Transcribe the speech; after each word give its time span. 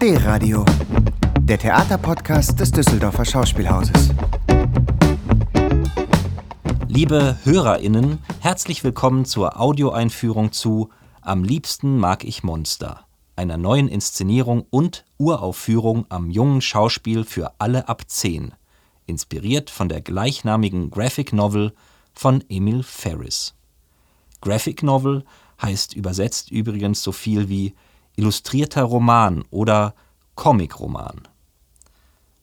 D-Radio, 0.00 0.64
der 1.40 1.58
Theaterpodcast 1.58 2.58
des 2.58 2.70
Düsseldorfer 2.70 3.26
Schauspielhauses. 3.26 4.08
Liebe 6.88 7.36
HörerInnen, 7.44 8.18
herzlich 8.40 8.82
willkommen 8.82 9.26
zur 9.26 9.60
Audioeinführung 9.60 10.52
zu 10.52 10.88
Am 11.20 11.44
liebsten 11.44 11.98
mag 11.98 12.24
ich 12.24 12.42
Monster, 12.42 13.04
einer 13.36 13.58
neuen 13.58 13.88
Inszenierung 13.88 14.64
und 14.70 15.04
Uraufführung 15.18 16.06
am 16.08 16.30
jungen 16.30 16.62
Schauspiel 16.62 17.24
für 17.24 17.52
alle 17.58 17.86
ab 17.86 18.04
10, 18.06 18.54
inspiriert 19.04 19.68
von 19.68 19.90
der 19.90 20.00
gleichnamigen 20.00 20.90
Graphic 20.90 21.34
Novel 21.34 21.74
von 22.14 22.42
Emil 22.48 22.82
Ferris. 22.84 23.54
Graphic 24.40 24.82
Novel 24.82 25.26
heißt 25.60 25.94
übersetzt 25.94 26.50
übrigens 26.50 27.02
so 27.02 27.12
viel 27.12 27.50
wie 27.50 27.74
illustrierter 28.20 28.82
Roman 28.82 29.44
oder 29.50 29.94
Comicroman. 30.34 31.22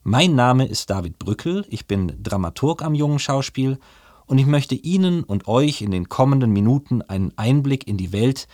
Mein 0.01 0.33
Name 0.33 0.65
ist 0.65 0.89
David 0.89 1.19
Brückel, 1.19 1.67
ich 1.69 1.85
bin 1.85 2.17
Dramaturg 2.23 2.81
am 2.81 2.95
Jungen 2.95 3.19
Schauspiel 3.19 3.77
und 4.25 4.39
ich 4.39 4.47
möchte 4.47 4.73
Ihnen 4.73 5.23
und 5.23 5.47
euch 5.47 5.83
in 5.83 5.91
den 5.91 6.09
kommenden 6.09 6.51
Minuten 6.51 7.03
einen 7.03 7.31
Einblick 7.37 7.87
in 7.87 7.95
die 7.95 8.11
Welt 8.11 8.47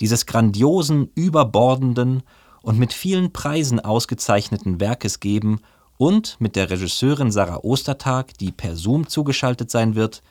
dieses 0.00 0.26
grandiosen, 0.26 1.10
überbordenden 1.14 2.22
und 2.60 2.78
mit 2.78 2.92
vielen 2.92 3.32
Preisen 3.32 3.80
ausgezeichneten 3.80 4.78
Werkes 4.78 5.20
geben 5.20 5.60
und 5.96 6.38
mit 6.40 6.56
der 6.56 6.68
Regisseurin 6.68 7.30
Sarah 7.30 7.64
Ostertag, 7.64 8.36
die 8.36 8.52
per 8.52 8.76
Zoom 8.76 9.08
zugeschaltet 9.08 9.70
sein 9.70 9.94
wird, 9.94 10.22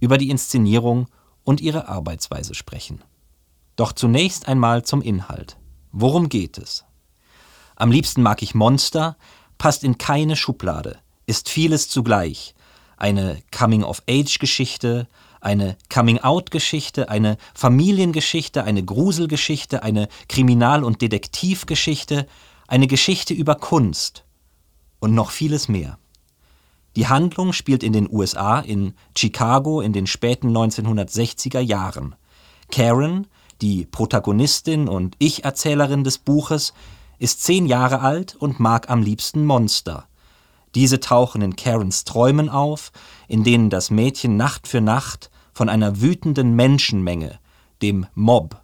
über 0.00 0.18
die 0.18 0.30
Inszenierung 0.30 1.06
und 1.44 1.60
ihre 1.60 1.86
Arbeitsweise 1.86 2.54
sprechen. 2.54 3.02
Doch 3.76 3.92
zunächst 3.92 4.48
einmal 4.48 4.82
zum 4.82 5.00
Inhalt. 5.00 5.58
Worum 5.92 6.28
geht 6.30 6.56
es? 6.56 6.84
Am 7.76 7.90
liebsten 7.90 8.22
mag 8.22 8.42
ich 8.42 8.54
Monster, 8.54 9.16
passt 9.58 9.84
in 9.84 9.98
keine 9.98 10.36
Schublade, 10.36 10.98
ist 11.26 11.48
vieles 11.48 11.88
zugleich. 11.88 12.54
Eine 12.96 13.42
Coming-of-Age-Geschichte, 13.56 15.06
eine 15.42 15.76
Coming-out-Geschichte, 15.92 17.08
eine 17.10 17.36
Familiengeschichte, 17.54 18.64
eine 18.64 18.82
Gruselgeschichte, 18.82 19.82
eine 19.82 20.08
Kriminal- 20.28 20.84
und 20.84 21.02
Detektivgeschichte, 21.02 22.26
eine 22.68 22.86
Geschichte 22.86 23.34
über 23.34 23.56
Kunst 23.56 24.24
und 24.98 25.14
noch 25.14 25.30
vieles 25.30 25.68
mehr. 25.68 25.98
Die 26.96 27.08
Handlung 27.08 27.52
spielt 27.52 27.82
in 27.82 27.92
den 27.92 28.08
USA, 28.10 28.60
in 28.60 28.94
Chicago 29.16 29.80
in 29.80 29.92
den 29.92 30.06
späten 30.06 30.56
1960er 30.56 31.60
Jahren. 31.60 32.14
Karen, 32.70 33.26
die 33.62 33.86
Protagonistin 33.86 34.88
und 34.88 35.14
Ich-Erzählerin 35.18 36.04
des 36.04 36.18
Buches, 36.18 36.74
ist 37.18 37.42
zehn 37.42 37.66
Jahre 37.66 38.00
alt 38.00 38.34
und 38.34 38.58
mag 38.58 38.90
am 38.90 39.00
liebsten 39.00 39.46
Monster. 39.46 40.08
Diese 40.74 40.98
tauchen 40.98 41.40
in 41.42 41.54
Karens 41.54 42.04
Träumen 42.04 42.48
auf, 42.48 42.90
in 43.28 43.44
denen 43.44 43.70
das 43.70 43.90
Mädchen 43.90 44.36
Nacht 44.36 44.66
für 44.66 44.80
Nacht 44.80 45.30
von 45.52 45.68
einer 45.68 46.00
wütenden 46.00 46.56
Menschenmenge, 46.56 47.38
dem 47.80 48.06
Mob, 48.14 48.60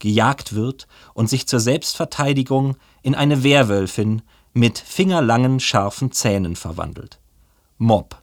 gejagt 0.00 0.54
wird 0.54 0.88
und 1.14 1.28
sich 1.28 1.46
zur 1.46 1.60
Selbstverteidigung 1.60 2.76
in 3.02 3.14
eine 3.14 3.44
Werwölfin 3.44 4.22
mit 4.52 4.78
fingerlangen, 4.78 5.60
scharfen 5.60 6.10
Zähnen 6.10 6.56
verwandelt. 6.56 7.20
Mob. 7.78 8.20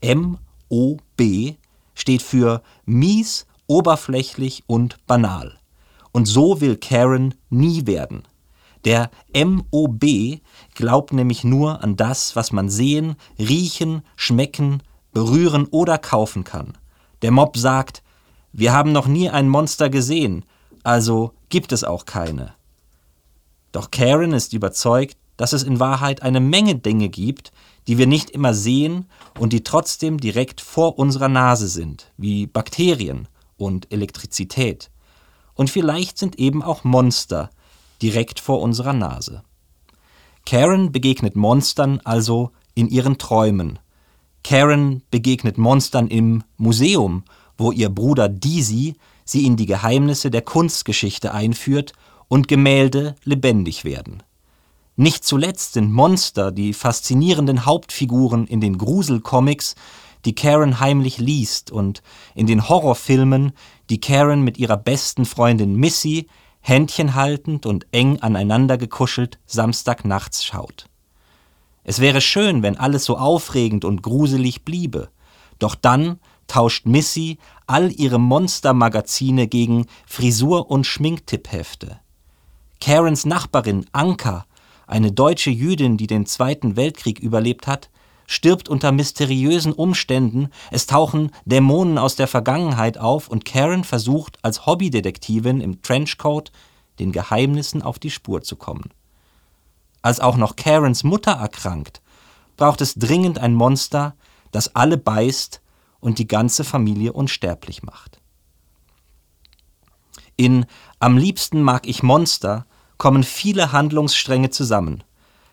M-O-B 0.00 1.54
steht 1.94 2.22
für 2.22 2.62
mies, 2.84 3.46
oberflächlich 3.68 4.64
und 4.66 4.98
banal. 5.06 5.61
Und 6.12 6.26
so 6.26 6.60
will 6.60 6.76
Karen 6.76 7.34
nie 7.50 7.86
werden. 7.86 8.22
Der 8.84 9.10
MOB 9.34 10.40
glaubt 10.74 11.12
nämlich 11.12 11.44
nur 11.44 11.82
an 11.82 11.96
das, 11.96 12.36
was 12.36 12.52
man 12.52 12.68
sehen, 12.68 13.16
riechen, 13.38 14.02
schmecken, 14.16 14.82
berühren 15.12 15.66
oder 15.66 15.98
kaufen 15.98 16.44
kann. 16.44 16.76
Der 17.22 17.30
Mob 17.30 17.56
sagt, 17.56 18.02
wir 18.52 18.72
haben 18.72 18.92
noch 18.92 19.06
nie 19.06 19.30
ein 19.30 19.48
Monster 19.48 19.88
gesehen, 19.88 20.44
also 20.82 21.32
gibt 21.48 21.72
es 21.72 21.84
auch 21.84 22.04
keine. 22.06 22.54
Doch 23.70 23.90
Karen 23.90 24.32
ist 24.32 24.52
überzeugt, 24.52 25.16
dass 25.36 25.52
es 25.52 25.62
in 25.62 25.80
Wahrheit 25.80 26.22
eine 26.22 26.40
Menge 26.40 26.74
Dinge 26.74 27.08
gibt, 27.08 27.52
die 27.86 27.98
wir 27.98 28.06
nicht 28.06 28.30
immer 28.30 28.54
sehen 28.54 29.06
und 29.38 29.52
die 29.52 29.64
trotzdem 29.64 30.18
direkt 30.18 30.60
vor 30.60 30.98
unserer 30.98 31.28
Nase 31.28 31.68
sind, 31.68 32.12
wie 32.16 32.46
Bakterien 32.46 33.28
und 33.56 33.90
Elektrizität. 33.92 34.90
Und 35.54 35.70
vielleicht 35.70 36.18
sind 36.18 36.38
eben 36.38 36.62
auch 36.62 36.84
Monster 36.84 37.50
direkt 38.00 38.40
vor 38.40 38.60
unserer 38.60 38.92
Nase. 38.92 39.42
Karen 40.44 40.92
begegnet 40.92 41.36
Monstern 41.36 42.00
also 42.04 42.50
in 42.74 42.88
ihren 42.88 43.18
Träumen. 43.18 43.78
Karen 44.42 45.02
begegnet 45.10 45.56
Monstern 45.56 46.08
im 46.08 46.42
Museum, 46.56 47.22
wo 47.56 47.70
ihr 47.70 47.88
Bruder 47.88 48.28
Deasy 48.28 48.96
sie 49.24 49.46
in 49.46 49.56
die 49.56 49.66
Geheimnisse 49.66 50.30
der 50.30 50.42
Kunstgeschichte 50.42 51.32
einführt 51.32 51.92
und 52.28 52.48
Gemälde 52.48 53.14
lebendig 53.24 53.84
werden. 53.84 54.22
Nicht 54.96 55.24
zuletzt 55.24 55.74
sind 55.74 55.92
Monster 55.92 56.50
die 56.50 56.74
faszinierenden 56.74 57.64
Hauptfiguren 57.64 58.46
in 58.46 58.60
den 58.60 58.78
Gruselcomics, 58.78 59.74
die 60.24 60.34
Karen 60.34 60.80
heimlich 60.80 61.18
liest 61.18 61.70
und 61.70 62.02
in 62.34 62.46
den 62.46 62.68
Horrorfilmen, 62.68 63.52
die 63.90 64.00
Karen 64.00 64.42
mit 64.42 64.58
ihrer 64.58 64.76
besten 64.76 65.24
Freundin 65.24 65.74
Missy 65.74 66.28
Händchen 66.60 67.16
haltend 67.16 67.66
und 67.66 67.86
eng 67.90 68.20
aneinander 68.20 68.78
gekuschelt 68.78 69.38
Samstagnachts 69.46 70.44
schaut. 70.44 70.86
Es 71.82 71.98
wäre 71.98 72.20
schön, 72.20 72.62
wenn 72.62 72.76
alles 72.78 73.04
so 73.04 73.18
aufregend 73.18 73.84
und 73.84 74.02
gruselig 74.02 74.64
bliebe, 74.64 75.10
doch 75.58 75.74
dann 75.74 76.20
tauscht 76.46 76.86
Missy 76.86 77.38
all 77.66 77.90
ihre 77.90 78.20
Monstermagazine 78.20 79.48
gegen 79.48 79.86
Frisur- 80.06 80.70
und 80.70 80.86
Schminktipphefte. 80.86 81.98
Karens 82.80 83.24
Nachbarin 83.24 83.86
Anka, 83.90 84.46
eine 84.86 85.10
deutsche 85.10 85.50
Jüdin, 85.50 85.96
die 85.96 86.06
den 86.06 86.26
Zweiten 86.26 86.76
Weltkrieg 86.76 87.18
überlebt 87.18 87.66
hat, 87.66 87.90
stirbt 88.32 88.70
unter 88.70 88.92
mysteriösen 88.92 89.74
Umständen, 89.74 90.48
es 90.70 90.86
tauchen 90.86 91.32
Dämonen 91.44 91.98
aus 91.98 92.16
der 92.16 92.26
Vergangenheit 92.26 92.96
auf 92.96 93.28
und 93.28 93.44
Karen 93.44 93.84
versucht 93.84 94.38
als 94.40 94.64
Hobbydetektivin 94.64 95.60
im 95.60 95.82
Trenchcoat 95.82 96.50
den 96.98 97.12
Geheimnissen 97.12 97.82
auf 97.82 97.98
die 97.98 98.10
Spur 98.10 98.40
zu 98.40 98.56
kommen. 98.56 98.90
Als 100.00 100.18
auch 100.18 100.38
noch 100.38 100.56
Karens 100.56 101.04
Mutter 101.04 101.32
erkrankt, 101.32 102.00
braucht 102.56 102.80
es 102.80 102.94
dringend 102.94 103.38
ein 103.38 103.54
Monster, 103.54 104.14
das 104.50 104.74
alle 104.74 104.96
beißt 104.96 105.60
und 106.00 106.18
die 106.18 106.26
ganze 106.26 106.64
Familie 106.64 107.12
unsterblich 107.12 107.82
macht. 107.82 108.18
In 110.36 110.64
Am 111.00 111.18
liebsten 111.18 111.60
mag 111.60 111.86
ich 111.86 112.02
Monster 112.02 112.64
kommen 112.96 113.24
viele 113.24 113.72
Handlungsstränge 113.72 114.48
zusammen. 114.48 115.04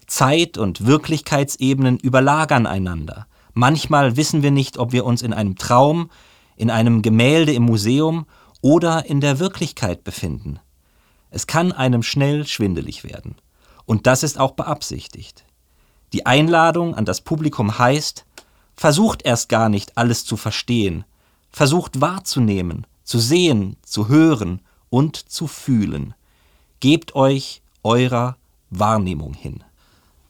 Zeit 0.09 0.58
und 0.58 0.86
Wirklichkeitsebenen 0.86 1.97
überlagern 1.97 2.66
einander. 2.66 3.28
Manchmal 3.53 4.18
wissen 4.18 4.44
wir 4.44 4.52
nicht, 4.52 4.78
ob 4.78 4.92
wir 4.92 5.06
uns 5.06 5.22
in 5.22 5.34
einem 5.34 5.56
Traum, 5.56 6.09
in 6.56 6.70
einem 6.70 7.02
Gemälde 7.02 7.53
im 7.53 7.64
Museum 7.64 8.25
oder 8.62 9.06
in 9.06 9.22
der 9.22 9.40
Wirklichkeit 9.40 10.03
befinden. 10.03 10.59
Es 11.30 11.48
kann 11.48 11.72
einem 11.72 12.03
schnell 12.03 12.46
schwindelig 12.46 13.03
werden. 13.03 13.36
Und 13.86 14.08
das 14.08 14.24
ist 14.24 14.40
auch 14.40 14.52
beabsichtigt. 14.52 15.46
Die 16.14 16.25
Einladung 16.25 16.96
an 16.96 17.06
das 17.06 17.22
Publikum 17.22 17.78
heißt, 17.78 18.25
versucht 18.75 19.24
erst 19.24 19.50
gar 19.50 19.69
nicht 19.69 19.98
alles 19.98 20.25
zu 20.25 20.38
verstehen, 20.38 21.06
versucht 21.52 22.02
wahrzunehmen, 22.02 22.88
zu 23.03 23.19
sehen, 23.19 23.78
zu 23.84 24.08
hören 24.08 24.62
und 24.90 25.18
zu 25.18 25.48
fühlen. 25.48 26.14
Gebt 26.80 27.16
euch 27.16 27.62
eurer 27.83 28.38
Wahrnehmung 28.69 29.33
hin. 29.33 29.63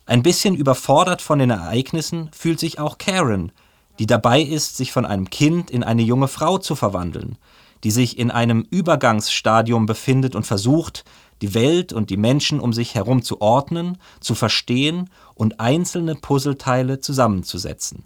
Ein 0.10 0.24
bisschen 0.24 0.56
überfordert 0.56 1.22
von 1.22 1.38
den 1.38 1.52
Ereignissen 1.52 2.32
fühlt 2.34 2.60
sich 2.60 2.80
auch 2.80 2.98
Karen, 2.98 3.52
die 4.00 4.08
dabei 4.08 4.42
ist, 4.42 4.76
sich 4.76 4.92
von 4.92 5.06
einem 5.06 5.30
Kind 5.30 5.70
in 5.70 5.84
eine 5.84 6.02
junge 6.02 6.28
Frau 6.28 6.58
zu 6.58 6.76
verwandeln, 6.76 7.38
die 7.84 7.92
sich 7.92 8.18
in 8.18 8.32
einem 8.32 8.66
Übergangsstadium 8.72 9.86
befindet 9.86 10.34
und 10.34 10.48
versucht, 10.48 11.06
die 11.44 11.54
Welt 11.54 11.94
und 11.94 12.10
die 12.10 12.18
Menschen 12.18 12.60
um 12.60 12.74
sich 12.74 12.96
herum 12.96 13.22
zu 13.22 13.40
ordnen, 13.40 14.00
zu 14.20 14.34
verstehen 14.34 15.12
und 15.36 15.60
einzelne 15.60 16.16
Puzzleteile 16.16 17.00
zusammenzusetzen. 17.00 18.04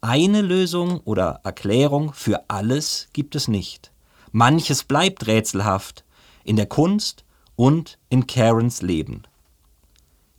Eine 0.00 0.42
Lösung 0.42 1.00
oder 1.00 1.40
Erklärung 1.42 2.12
für 2.12 2.44
alles 2.46 3.08
gibt 3.12 3.34
es 3.34 3.48
nicht. 3.48 3.90
Manches 4.30 4.84
bleibt 4.84 5.26
rätselhaft 5.26 6.04
in 6.44 6.54
der 6.54 6.66
Kunst 6.66 7.24
und 7.56 7.98
in 8.10 8.28
Karens 8.28 8.80
Leben. 8.80 9.24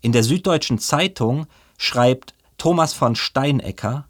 In 0.01 0.11
der 0.11 0.23
Süddeutschen 0.23 0.79
Zeitung 0.79 1.47
schreibt 1.77 2.33
Thomas 2.57 2.93
von 2.93 3.15
Steinecker, 3.15 4.07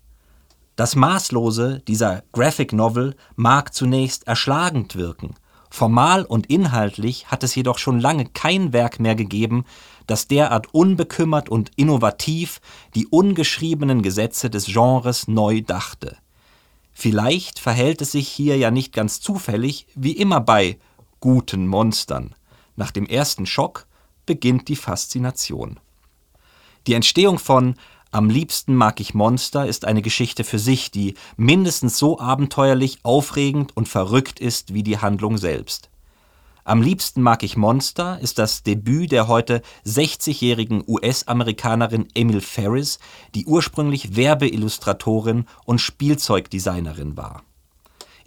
das 0.75 0.95
Maßlose 0.95 1.81
dieser 1.87 2.23
Graphic 2.33 2.71
Novel 2.71 3.15
mag 3.35 3.73
zunächst 3.73 4.27
erschlagend 4.27 4.95
wirken 4.95 5.35
Formal 5.69 6.23
und 6.23 6.47
inhaltlich 6.47 7.27
hat 7.27 7.43
es 7.43 7.55
jedoch 7.55 7.77
schon 7.77 7.99
lange 7.99 8.25
kein 8.25 8.73
Werk 8.73 8.99
mehr 8.99 9.15
gegeben, 9.15 9.65
das 10.05 10.27
derart 10.27 10.73
unbekümmert 10.73 11.49
und 11.49 11.71
innovativ 11.75 12.61
die 12.95 13.07
ungeschriebenen 13.07 14.01
Gesetze 14.01 14.49
des 14.49 14.65
Genres 14.65 15.27
neu 15.27 15.61
dachte. 15.61 16.17
Vielleicht 16.93 17.59
verhält 17.59 18.01
es 18.01 18.13
sich 18.13 18.27
hier 18.27 18.57
ja 18.57 18.71
nicht 18.71 18.93
ganz 18.93 19.19
zufällig, 19.19 19.87
wie 19.93 20.13
immer 20.13 20.39
bei 20.39 20.79
guten 21.19 21.67
Monstern. 21.67 22.33
Nach 22.75 22.91
dem 22.91 23.05
ersten 23.05 23.45
Schock 23.45 23.86
beginnt 24.27 24.67
die 24.67 24.75
Faszination. 24.75 25.79
Die 26.85 26.93
Entstehung 26.93 27.39
von 27.39 27.73
Am 28.11 28.29
liebsten 28.29 28.75
mag 28.75 28.99
ich 28.99 29.15
Monster 29.15 29.65
ist 29.65 29.85
eine 29.85 30.03
Geschichte 30.03 30.43
für 30.43 30.59
sich, 30.59 30.91
die 30.91 31.15
mindestens 31.35 31.97
so 31.97 32.19
abenteuerlich, 32.19 32.99
aufregend 33.01 33.75
und 33.75 33.89
verrückt 33.89 34.39
ist 34.39 34.75
wie 34.75 34.83
die 34.83 34.99
Handlung 34.99 35.37
selbst. 35.37 35.89
Am 36.63 36.81
liebsten 36.81 37.21
mag 37.21 37.43
ich 37.43 37.57
Monster 37.57 38.19
ist 38.19 38.37
das 38.37 38.61
Debüt 38.61 39.11
der 39.11 39.27
heute 39.27 39.61
60-jährigen 39.85 40.83
US-Amerikanerin 40.85 42.07
Emil 42.13 42.41
Ferris, 42.41 42.99
die 43.33 43.45
ursprünglich 43.45 44.15
Werbeillustratorin 44.15 45.45
und 45.65 45.79
Spielzeugdesignerin 45.79 47.17
war 47.17 47.43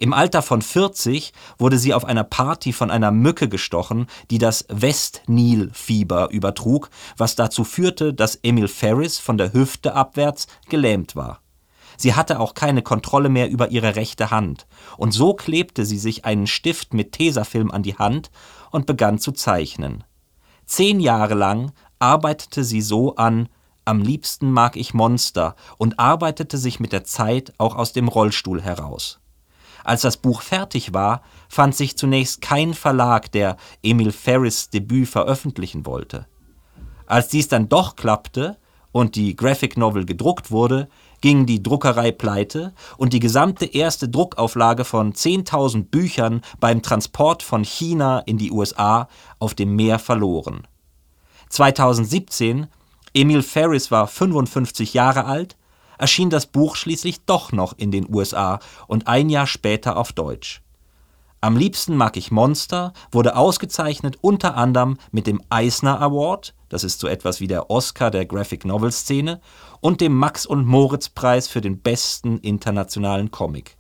im 0.01 0.15
Alter 0.15 0.41
von 0.41 0.63
40 0.63 1.35
wurde 1.59 1.79
sie 1.79 1.93
auf 1.93 2.07
einer 2.07 2.25
Party 2.25 2.73
von 2.73 2.91
einer 2.91 3.11
Mücke 3.11 3.51
gestochen, 3.51 4.07
die 4.31 4.39
das 4.39 4.65
West-Nil-Fieber 4.71 6.31
übertrug, 6.31 6.89
was 7.19 7.37
dazu 7.37 7.65
führte, 7.65 8.15
dass 8.15 8.37
Emil 8.37 8.69
Ferris 8.69 9.19
von 9.19 9.37
der 9.37 9.53
Hüfte 9.53 9.93
abwärts 9.93 10.47
gelähmt 10.71 11.17
war. 11.17 11.43
Sie 11.99 12.15
hatte 12.15 12.41
auch 12.41 12.55
keine 12.55 12.81
Kontrolle 12.81 13.29
mehr 13.29 13.51
über 13.51 13.73
ihre 13.73 13.95
rechte 13.95 14.31
Hand, 14.31 14.67
und 14.97 15.13
so 15.13 15.35
klebte 15.35 15.85
sie 15.85 15.99
sich 15.99 16.25
einen 16.25 16.47
Stift 16.47 16.95
mit 16.95 17.13
Tesafilm 17.13 17.71
an 17.71 17.83
die 17.83 17.99
Hand 17.99 18.31
und 18.71 18.87
begann 18.87 19.19
zu 19.19 19.33
zeichnen. 19.33 20.05
Zehn 20.65 21.01
Jahre 21.01 21.35
lang 21.35 21.73
arbeitete 21.99 22.65
sie 22.65 22.81
so 22.81 23.17
an 23.17 23.51
Am 23.85 24.01
liebsten 24.01 24.51
mag 24.51 24.77
ich 24.77 24.95
Monster 24.95 25.57
und 25.77 25.99
arbeitete 25.99 26.57
sich 26.57 26.81
mit 26.81 26.95
der 26.95 27.05
Zeit 27.05 27.53
auch 27.59 27.77
aus 27.77 27.93
dem 27.93 28.09
Rollstuhl 28.09 28.63
heraus. 28.63 29.20
Als 29.91 30.03
das 30.03 30.19
Buch 30.19 30.43
fertig 30.43 30.95
war, 30.95 31.21
fand 31.49 31.75
sich 31.75 31.99
zunächst 31.99 32.41
kein 32.41 32.75
Verlag, 32.75 33.33
der 33.33 33.57
Emil 33.83 34.13
Ferris 34.13 34.71
Debüt 34.71 35.09
veröffentlichen 35.09 35.85
wollte. 35.85 36.29
Als 37.07 37.27
dies 37.27 37.49
dann 37.49 37.69
doch 37.69 37.97
klappte 37.97 38.57
und 38.93 39.17
die 39.17 39.35
Graphic 39.35 39.77
Novel 39.77 40.07
gedruckt 40.07 40.53
wurde, 40.53 40.89
ging 41.23 41.45
die 41.45 41.61
Druckerei 41.61 42.13
pleite 42.13 42.73
und 42.99 43.13
die 43.13 43.19
gesamte 43.19 43.67
erste 43.67 44.09
Druckauflage 44.09 44.85
von 44.85 45.13
10.000 45.13 45.87
Büchern 45.87 46.43
beim 46.61 46.83
Transport 46.83 47.43
von 47.43 47.65
China 47.65 48.21
in 48.21 48.39
die 48.39 48.53
USA 48.53 49.09
auf 49.41 49.55
dem 49.55 49.75
Meer 49.75 49.99
verloren. 49.99 50.69
2017, 51.49 52.69
Emil 53.13 53.43
Ferris 53.43 53.91
war 53.91 54.07
55 54.07 54.95
Jahre 54.95 55.25
alt, 55.25 55.57
erschien 56.01 56.31
das 56.31 56.47
Buch 56.47 56.77
schließlich 56.77 57.25
doch 57.27 57.53
noch 57.53 57.75
in 57.77 57.91
den 57.91 58.13
USA 58.13 58.59
und 58.89 59.07
ein 59.07 59.29
Jahr 59.29 59.47
später 59.47 59.97
auf 59.97 60.13
Deutsch. 60.13 60.63
Am 61.43 61.57
liebsten 61.57 61.97
mag 61.97 62.17
ich 62.19 62.31
Monster 62.31 62.93
wurde 63.11 63.35
ausgezeichnet 63.35 64.19
unter 64.21 64.57
anderem 64.57 64.99
mit 65.11 65.27
dem 65.27 65.41
Eisner 65.49 66.01
Award, 66.01 66.55
das 66.69 66.85
ist 66.85 67.01
so 67.01 67.09
etwas 67.09 67.41
wie 67.41 67.47
der 67.47 67.71
Oscar 67.71 68.11
der 68.11 68.27
Graphic 68.27 68.67
Novel 68.67 68.93
Szene, 68.93 69.41
und 69.81 70.03
dem 70.03 70.15
Max 70.15 70.45
und 70.45 70.67
Moritz 70.67 71.09
Preis 71.09 71.49
für 71.49 71.63
den 71.63 71.81
besten 71.81 72.39
internationalen 72.39 73.31
Comic. 73.31 73.77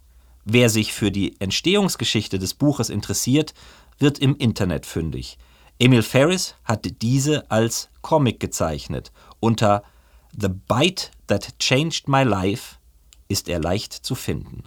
Wer 0.46 0.70
sich 0.70 0.94
für 0.94 1.10
die 1.10 1.38
Entstehungsgeschichte 1.38 2.38
des 2.38 2.54
Buches 2.54 2.88
interessiert, 2.88 3.52
wird 3.98 4.18
im 4.18 4.36
Internet 4.36 4.86
fündig. 4.86 5.36
Emil 5.78 6.02
Ferris 6.02 6.54
hat 6.64 6.86
diese 7.02 7.50
als 7.50 7.90
Comic 8.00 8.40
gezeichnet 8.40 9.12
unter 9.38 9.82
The 10.38 10.48
Bite 10.48 11.10
That 11.30 11.60
Changed 11.60 12.08
My 12.08 12.24
Life 12.24 12.74
ist 13.28 13.48
er 13.48 13.60
leicht 13.60 13.92
zu 13.92 14.16
finden. 14.16 14.64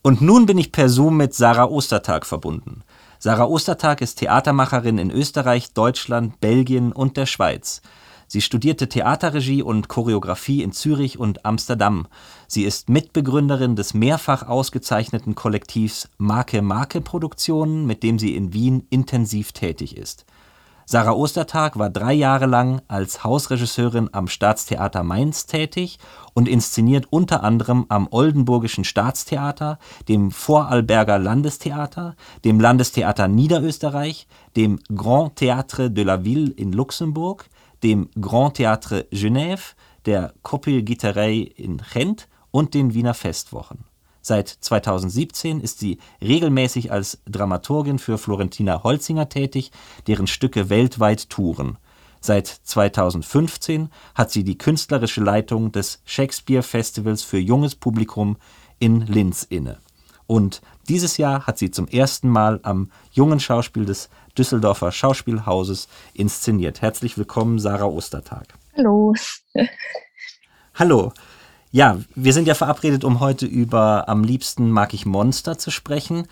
Und 0.00 0.22
nun 0.22 0.46
bin 0.46 0.56
ich 0.56 0.72
per 0.72 0.88
Zoom 0.88 1.18
mit 1.18 1.34
Sarah 1.34 1.68
Ostertag 1.68 2.24
verbunden. 2.24 2.84
Sarah 3.18 3.44
Ostertag 3.44 4.00
ist 4.00 4.16
Theatermacherin 4.16 4.96
in 4.96 5.10
Österreich, 5.10 5.74
Deutschland, 5.74 6.40
Belgien 6.40 6.90
und 6.90 7.18
der 7.18 7.26
Schweiz. 7.26 7.82
Sie 8.26 8.40
studierte 8.40 8.88
Theaterregie 8.88 9.62
und 9.62 9.88
Choreografie 9.88 10.62
in 10.62 10.72
Zürich 10.72 11.18
und 11.18 11.44
Amsterdam. 11.44 12.06
Sie 12.48 12.64
ist 12.64 12.88
Mitbegründerin 12.88 13.76
des 13.76 13.92
mehrfach 13.92 14.42
ausgezeichneten 14.42 15.34
Kollektivs 15.34 16.08
Marke 16.16 16.62
Marke 16.62 17.02
Produktionen, 17.02 17.84
mit 17.84 18.02
dem 18.02 18.18
sie 18.18 18.34
in 18.34 18.54
Wien 18.54 18.86
intensiv 18.88 19.52
tätig 19.52 19.98
ist. 19.98 20.24
Sarah 20.86 21.14
Ostertag 21.14 21.78
war 21.78 21.88
drei 21.88 22.12
Jahre 22.12 22.44
lang 22.44 22.82
als 22.88 23.24
Hausregisseurin 23.24 24.10
am 24.12 24.28
Staatstheater 24.28 25.02
Mainz 25.02 25.46
tätig 25.46 25.98
und 26.34 26.46
inszeniert 26.46 27.06
unter 27.08 27.42
anderem 27.42 27.86
am 27.88 28.06
Oldenburgischen 28.10 28.84
Staatstheater, 28.84 29.78
dem 30.08 30.30
Vorarlberger 30.30 31.18
Landestheater, 31.18 32.16
dem 32.44 32.60
Landestheater 32.60 33.28
Niederösterreich, 33.28 34.26
dem 34.56 34.78
Grand 34.94 35.38
Théâtre 35.38 35.88
de 35.88 36.04
la 36.04 36.22
Ville 36.22 36.52
in 36.52 36.72
Luxemburg, 36.72 37.48
dem 37.82 38.10
Grand 38.20 38.58
Théâtre 38.58 39.06
Genève, 39.10 39.74
der 40.04 40.34
Koppelgitterei 40.42 41.50
in 41.56 41.80
Gent 41.94 42.28
und 42.50 42.74
den 42.74 42.92
Wiener 42.92 43.14
Festwochen 43.14 43.86
Seit 44.26 44.48
2017 44.48 45.60
ist 45.60 45.80
sie 45.80 45.98
regelmäßig 46.22 46.90
als 46.90 47.18
Dramaturgin 47.26 47.98
für 47.98 48.16
Florentina 48.16 48.82
Holzinger 48.82 49.28
tätig, 49.28 49.70
deren 50.06 50.26
Stücke 50.26 50.70
weltweit 50.70 51.28
touren. 51.28 51.76
Seit 52.22 52.46
2015 52.46 53.90
hat 54.14 54.30
sie 54.30 54.42
die 54.42 54.56
künstlerische 54.56 55.20
Leitung 55.20 55.72
des 55.72 56.00
Shakespeare 56.06 56.62
Festivals 56.62 57.22
für 57.22 57.36
junges 57.36 57.74
Publikum 57.74 58.38
in 58.78 59.02
Linz 59.02 59.42
inne. 59.42 59.76
Und 60.26 60.62
dieses 60.88 61.18
Jahr 61.18 61.46
hat 61.46 61.58
sie 61.58 61.70
zum 61.70 61.86
ersten 61.86 62.30
Mal 62.30 62.60
am 62.62 62.90
jungen 63.12 63.40
Schauspiel 63.40 63.84
des 63.84 64.08
Düsseldorfer 64.38 64.90
Schauspielhauses 64.90 65.86
inszeniert. 66.14 66.80
Herzlich 66.80 67.18
willkommen, 67.18 67.58
Sarah 67.58 67.84
Ostertag. 67.84 68.54
Hallo. 68.74 69.12
Hallo. 70.76 71.12
Ja, 71.74 71.98
wir 72.14 72.32
sind 72.32 72.46
ja 72.46 72.54
verabredet, 72.54 73.02
um 73.02 73.18
heute 73.18 73.46
über 73.46 74.08
Am 74.08 74.22
liebsten 74.22 74.70
mag 74.70 74.94
ich 74.94 75.06
Monster 75.06 75.58
zu 75.58 75.72
sprechen. 75.72 76.28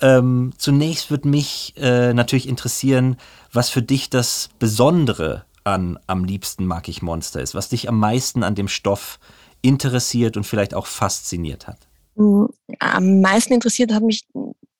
Ähm, 0.00 0.52
zunächst 0.56 1.10
würde 1.10 1.28
mich 1.28 1.74
äh, 1.76 2.14
natürlich 2.14 2.48
interessieren, 2.48 3.18
was 3.52 3.68
für 3.68 3.82
dich 3.82 4.08
das 4.08 4.48
Besondere 4.58 5.44
an 5.62 5.98
Am 6.06 6.24
liebsten 6.24 6.64
mag 6.64 6.88
ich 6.88 7.02
Monster 7.02 7.42
ist, 7.42 7.54
was 7.54 7.68
dich 7.68 7.86
am 7.86 7.98
meisten 7.98 8.42
an 8.42 8.54
dem 8.54 8.66
Stoff 8.66 9.18
interessiert 9.60 10.38
und 10.38 10.44
vielleicht 10.44 10.72
auch 10.72 10.86
fasziniert 10.86 11.66
hat. 11.66 11.86
Hm, 12.16 12.48
am 12.78 13.20
meisten 13.20 13.52
interessiert 13.52 13.92
hat 13.92 14.02
mich 14.02 14.24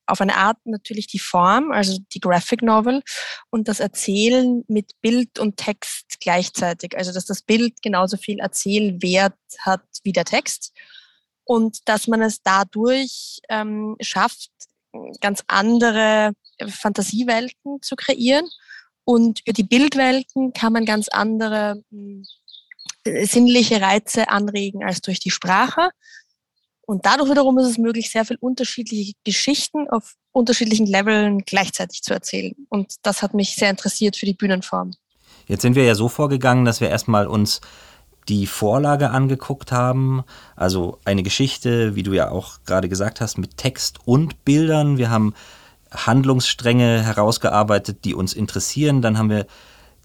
auf 0.09 0.21
eine 0.21 0.37
Art 0.37 0.59
natürlich 0.65 1.07
die 1.07 1.19
Form, 1.19 1.71
also 1.71 1.99
die 2.15 2.21
Graphic 2.21 2.63
Novel 2.63 3.03
und 3.51 3.69
das 3.69 3.81
Erzählen 3.81 4.65
mit 4.69 4.93
Bild 5.01 5.39
und 5.39 5.57
Text 5.57 6.19
gleichzeitig. 6.21 6.97
Also 6.97 7.13
dass 7.13 7.27
das 7.27 7.43
Bild 7.43 7.83
genauso 7.83 8.17
viel 8.17 8.39
Erzählwert 8.39 9.35
hat 9.61 9.83
wie 10.03 10.13
der 10.13 10.25
Text 10.25 10.73
und 11.45 11.89
dass 11.89 12.09
man 12.09 12.23
es 12.23 12.43
dadurch 12.43 13.41
ähm, 13.49 13.97
schafft, 14.01 14.51
ganz 15.21 15.43
andere 15.47 16.33
Fantasiewelten 16.67 17.81
zu 17.83 17.97
kreieren. 17.97 18.47
Und 19.05 19.41
über 19.47 19.55
die 19.55 19.65
Bildwelten 19.65 20.53
kann 20.53 20.75
man 20.75 20.85
ganz 20.85 21.09
andere 21.09 21.83
äh, 23.05 23.25
sinnliche 23.25 23.81
Reize 23.81 24.29
anregen 24.29 24.85
als 24.85 25.01
durch 25.01 25.21
die 25.21 25.31
Sprache. 25.31 25.91
Und 26.89 27.05
dadurch 27.05 27.31
wiederum 27.31 27.59
ist 27.59 27.67
es 27.67 27.77
möglich, 27.77 28.11
sehr 28.11 28.25
viele 28.25 28.39
unterschiedliche 28.39 29.13
Geschichten 29.23 29.91
auf 29.91 30.15
unterschiedlichen 30.33 30.87
Leveln 30.87 31.41
gleichzeitig 31.45 32.03
zu 32.03 32.15
erzählen. 32.15 32.55
Und 32.71 32.95
das 33.03 33.21
hat 33.21 33.35
mich 33.35 33.57
sehr 33.57 33.69
interessiert 33.69 34.17
für 34.17 34.25
die 34.25 34.33
Bühnenform. 34.33 34.95
Jetzt 35.47 35.61
sind 35.61 35.77
wir 35.77 35.85
ja 35.85 35.95
so 35.95 36.09
vorgegangen, 36.09 36.65
dass 36.65 36.81
wir 36.81 36.89
erstmal 36.89 37.27
uns 37.27 37.61
die 38.31 38.47
Vorlage 38.47 39.11
angeguckt 39.11 39.71
haben. 39.71 40.25
Also 40.57 40.99
eine 41.05 41.23
Geschichte, 41.23 41.95
wie 41.95 42.03
du 42.03 42.15
ja 42.15 42.31
auch 42.31 42.61
gerade 42.65 42.89
gesagt 42.89 43.21
hast, 43.21 43.37
mit 43.37 43.59
Text 43.59 43.99
und 44.07 44.47
Bildern. 44.47 44.97
Wir 44.97 45.11
haben 45.11 45.35
Handlungsstränge 45.91 47.03
herausgearbeitet, 47.03 48.07
die 48.07 48.15
uns 48.15 48.33
interessieren. 48.33 49.03
Dann 49.03 49.19
haben 49.19 49.29
wir 49.29 49.47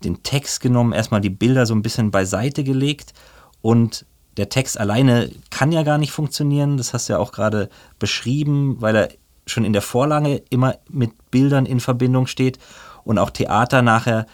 den 0.03 0.21
Text 0.21 0.59
genommen, 0.59 0.91
erstmal 0.91 1.21
die 1.21 1.29
Bilder 1.29 1.65
so 1.65 1.75
ein 1.75 1.81
bisschen 1.81 2.11
beiseite 2.11 2.65
gelegt 2.65 3.13
und 3.61 4.05
der 4.37 4.49
Text 4.49 4.79
alleine 4.79 5.29
kann 5.49 5.71
ja 5.71 5.83
gar 5.83 5.97
nicht 5.97 6.11
funktionieren. 6.11 6.77
Das 6.77 6.93
hast 6.93 7.07
du 7.07 7.13
ja 7.13 7.19
auch 7.19 7.31
gerade 7.31 7.69
beschrieben, 7.99 8.81
weil 8.81 8.95
er 8.95 9.09
schon 9.45 9.65
in 9.65 9.73
der 9.73 9.81
Vorlage 9.81 10.43
immer 10.49 10.77
mit 10.89 11.31
Bildern 11.31 11.65
in 11.65 11.79
Verbindung 11.79 12.27
steht 12.27 12.57
und 13.03 13.17
auch 13.17 13.29
Theater 13.29 13.81
nachher 13.81 14.25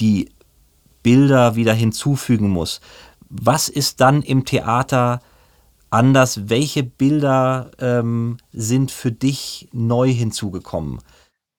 die 0.00 0.30
Bilder 1.02 1.54
wieder 1.54 1.72
hinzufügen 1.72 2.50
muss. 2.50 2.80
Was 3.28 3.68
ist 3.68 4.00
dann 4.00 4.22
im 4.22 4.44
Theater 4.44 5.20
anders? 5.90 6.48
Welche 6.48 6.82
Bilder 6.82 7.70
ähm, 7.78 8.38
sind 8.52 8.90
für 8.90 9.12
dich 9.12 9.68
neu 9.72 10.08
hinzugekommen? 10.08 10.98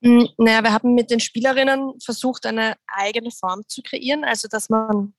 Hm, 0.03 0.27
naja, 0.37 0.63
wir 0.63 0.73
haben 0.73 0.93
mit 0.93 1.09
den 1.09 1.19
Spielerinnen 1.19 1.93
versucht, 2.03 2.45
eine 2.45 2.75
eigene 2.87 3.31
Form 3.31 3.61
zu 3.67 3.81
kreieren. 3.81 4.23
Also, 4.23 4.47
dass 4.47 4.69
man 4.69 5.13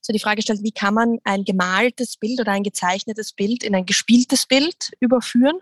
so 0.00 0.12
die 0.12 0.18
Frage 0.18 0.42
stellt, 0.42 0.62
wie 0.62 0.72
kann 0.72 0.94
man 0.94 1.18
ein 1.24 1.44
gemaltes 1.44 2.16
Bild 2.16 2.40
oder 2.40 2.52
ein 2.52 2.62
gezeichnetes 2.62 3.32
Bild 3.32 3.62
in 3.62 3.74
ein 3.74 3.86
gespieltes 3.86 4.46
Bild 4.46 4.92
überführen? 5.00 5.58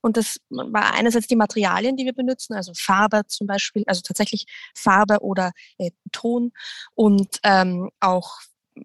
Und 0.00 0.16
das 0.16 0.38
war 0.50 0.94
einerseits 0.94 1.26
die 1.26 1.36
Materialien, 1.36 1.96
die 1.96 2.04
wir 2.04 2.12
benutzen, 2.12 2.54
also 2.54 2.72
Farbe 2.76 3.22
zum 3.26 3.46
Beispiel, 3.46 3.82
also 3.86 4.02
tatsächlich 4.02 4.46
Farbe 4.74 5.18
oder 5.20 5.52
äh, 5.78 5.90
Ton 6.12 6.52
und 6.94 7.38
ähm, 7.42 7.90
auch 7.98 8.38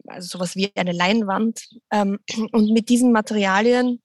also 0.07 0.37
sowas 0.37 0.55
wie 0.55 0.71
eine 0.75 0.93
Leinwand. 0.93 1.67
Ähm, 1.91 2.19
und 2.51 2.71
mit 2.71 2.89
diesen 2.89 3.11
Materialien 3.11 4.01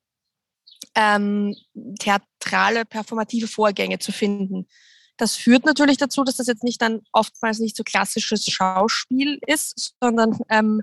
ähm, 0.94 1.54
theatrale, 1.98 2.84
performative 2.84 3.46
Vorgänge 3.46 3.98
zu 3.98 4.12
finden. 4.12 4.66
Das 5.16 5.36
führt 5.36 5.64
natürlich 5.64 5.96
dazu, 5.96 6.24
dass 6.24 6.36
das 6.36 6.46
jetzt 6.46 6.64
nicht 6.64 6.82
dann 6.82 7.02
oftmals 7.12 7.58
nicht 7.58 7.76
so 7.76 7.82
klassisches 7.84 8.44
Schauspiel 8.46 9.38
ist, 9.46 9.94
sondern 10.00 10.38
ähm, 10.48 10.82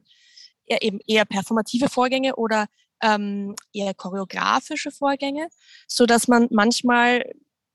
eher 0.66 0.82
eben 0.82 1.00
eher 1.06 1.25
performative 1.25 1.90
Vorgänge 1.90 2.36
oder 2.36 2.68
ähm, 3.02 3.56
eher 3.74 3.94
choreografische 3.94 4.92
Vorgänge, 4.92 5.50
so 5.88 6.06
dass 6.06 6.28
man 6.28 6.48
manchmal 6.52 7.24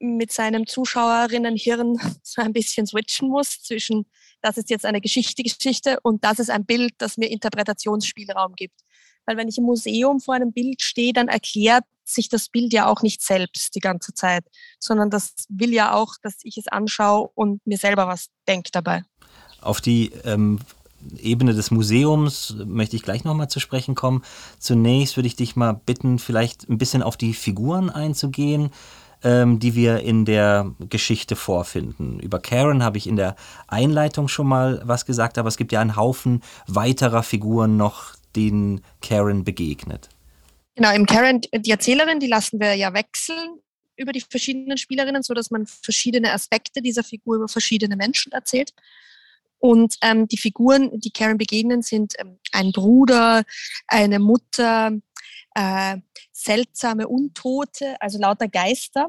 mit 0.01 0.33
seinem 0.33 0.67
Zuschauerinnenhirn 0.67 1.99
so 2.23 2.43
ein 2.43 2.53
bisschen 2.53 2.87
switchen 2.87 3.29
muss 3.29 3.63
zwischen, 3.63 4.07
das 4.41 4.57
ist 4.57 4.71
jetzt 4.71 4.87
eine 4.87 5.01
Geschichte, 5.01 5.43
Geschichte 5.43 5.99
und 6.03 6.25
das 6.25 6.39
ist 6.39 6.51
ein 6.51 6.65
Bild, 6.65 6.93
das 6.99 7.17
mir 7.17 7.31
Interpretationsspielraum 7.31 8.55
gibt. 8.55 8.81
Weil 9.29 9.37
wenn 9.37 9.49
ich 9.49 9.59
im 9.59 9.65
Museum 9.65 10.21
vor 10.21 10.35
einem 10.35 10.53
Bild 10.53 10.81
stehe, 10.81 11.13
dann 11.13 11.29
erklärt 11.29 11.85
sich 12.03 12.31
das 12.31 12.49
Bild 12.49 12.73
ja 12.73 12.87
auch 12.87 13.03
nicht 13.03 13.21
selbst 13.21 13.75
die 13.75 13.81
ganze 13.81 14.15
Zeit, 14.15 14.43
sondern 14.79 15.11
das 15.11 15.35
will 15.51 15.75
ja 15.75 15.93
auch, 15.93 16.15
dass 16.23 16.37
ich 16.45 16.57
es 16.57 16.67
anschaue 16.67 17.29
und 17.35 17.61
mir 17.67 17.77
selber 17.77 18.07
was 18.07 18.29
denke 18.49 18.71
dabei. 18.73 19.03
Auf 19.61 19.83
die 19.83 20.13
ähm, 20.25 20.61
Ebene 21.19 21.53
des 21.53 21.71
Museums 21.71 22.57
möchte 22.65 22.97
ich 22.97 23.03
gleich 23.03 23.25
nochmal 23.25 23.51
zu 23.51 23.61
sprechen 23.61 23.95
kommen. 23.95 24.23
Zunächst 24.59 25.19
würde 25.19 25.27
ich 25.27 25.37
dich 25.37 25.57
mal 25.57 25.75
bitten, 25.75 26.19
vielleicht 26.19 26.71
ein 26.71 26.79
bisschen 26.79 27.03
auf 27.03 27.19
die 27.19 27.35
Figuren 27.35 27.91
einzugehen, 27.91 28.71
ähm, 29.23 29.59
die 29.59 29.75
wir 29.75 30.01
in 30.01 30.25
der 30.25 30.73
Geschichte 30.89 31.37
vorfinden. 31.37 32.19
Über 32.21 32.39
Karen 32.39 32.83
habe 32.83 32.97
ich 32.97 33.07
in 33.07 33.17
der 33.17 33.37
Einleitung 33.67 34.29
schon 34.29 34.47
mal 34.47 34.81
was 34.85 35.05
gesagt, 35.05 35.37
aber 35.37 35.49
es 35.49 35.59
gibt 35.59 35.73
ja 35.73 35.81
einen 35.81 35.97
Haufen 35.97 36.43
weiterer 36.67 37.23
Figuren 37.23 37.77
noch, 37.77 38.15
denen 38.37 38.83
Karen 39.01 39.45
begegnet. 39.45 40.09
Genau, 40.75 40.95
im 40.95 41.07
Karen, 41.07 41.41
die 41.41 41.71
Erzählerin, 41.71 42.21
die 42.21 42.29
lassen 42.29 42.61
wir 42.61 42.75
ja 42.75 42.95
wechseln 42.95 43.61
über 43.97 44.13
die 44.13 44.21
verschiedenen 44.21 44.79
Spielerinnen, 44.79 45.23
sodass 45.23 45.51
man 45.51 45.67
verschiedene 45.67 46.33
Aspekte 46.33 46.81
dieser 46.81 47.03
Figur 47.03 47.37
über 47.37 47.49
verschiedene 47.49 47.97
Menschen 47.97 48.33
erzählt. 48.33 48.73
Und 49.59 49.97
ähm, 50.03 50.29
die 50.29 50.39
Figuren, 50.39 51.01
die 51.01 51.11
Karen 51.11 51.37
begegnen, 51.37 51.83
sind 51.83 52.15
ähm, 52.19 52.39
ein 52.53 52.71
Bruder, 52.71 53.43
eine 53.89 54.21
Mutter, 54.21 54.93
äh, 55.55 55.97
seltsame 56.33 57.09
Untote, 57.09 58.01
also 58.01 58.19
lauter 58.19 58.47
Geister. 58.47 59.09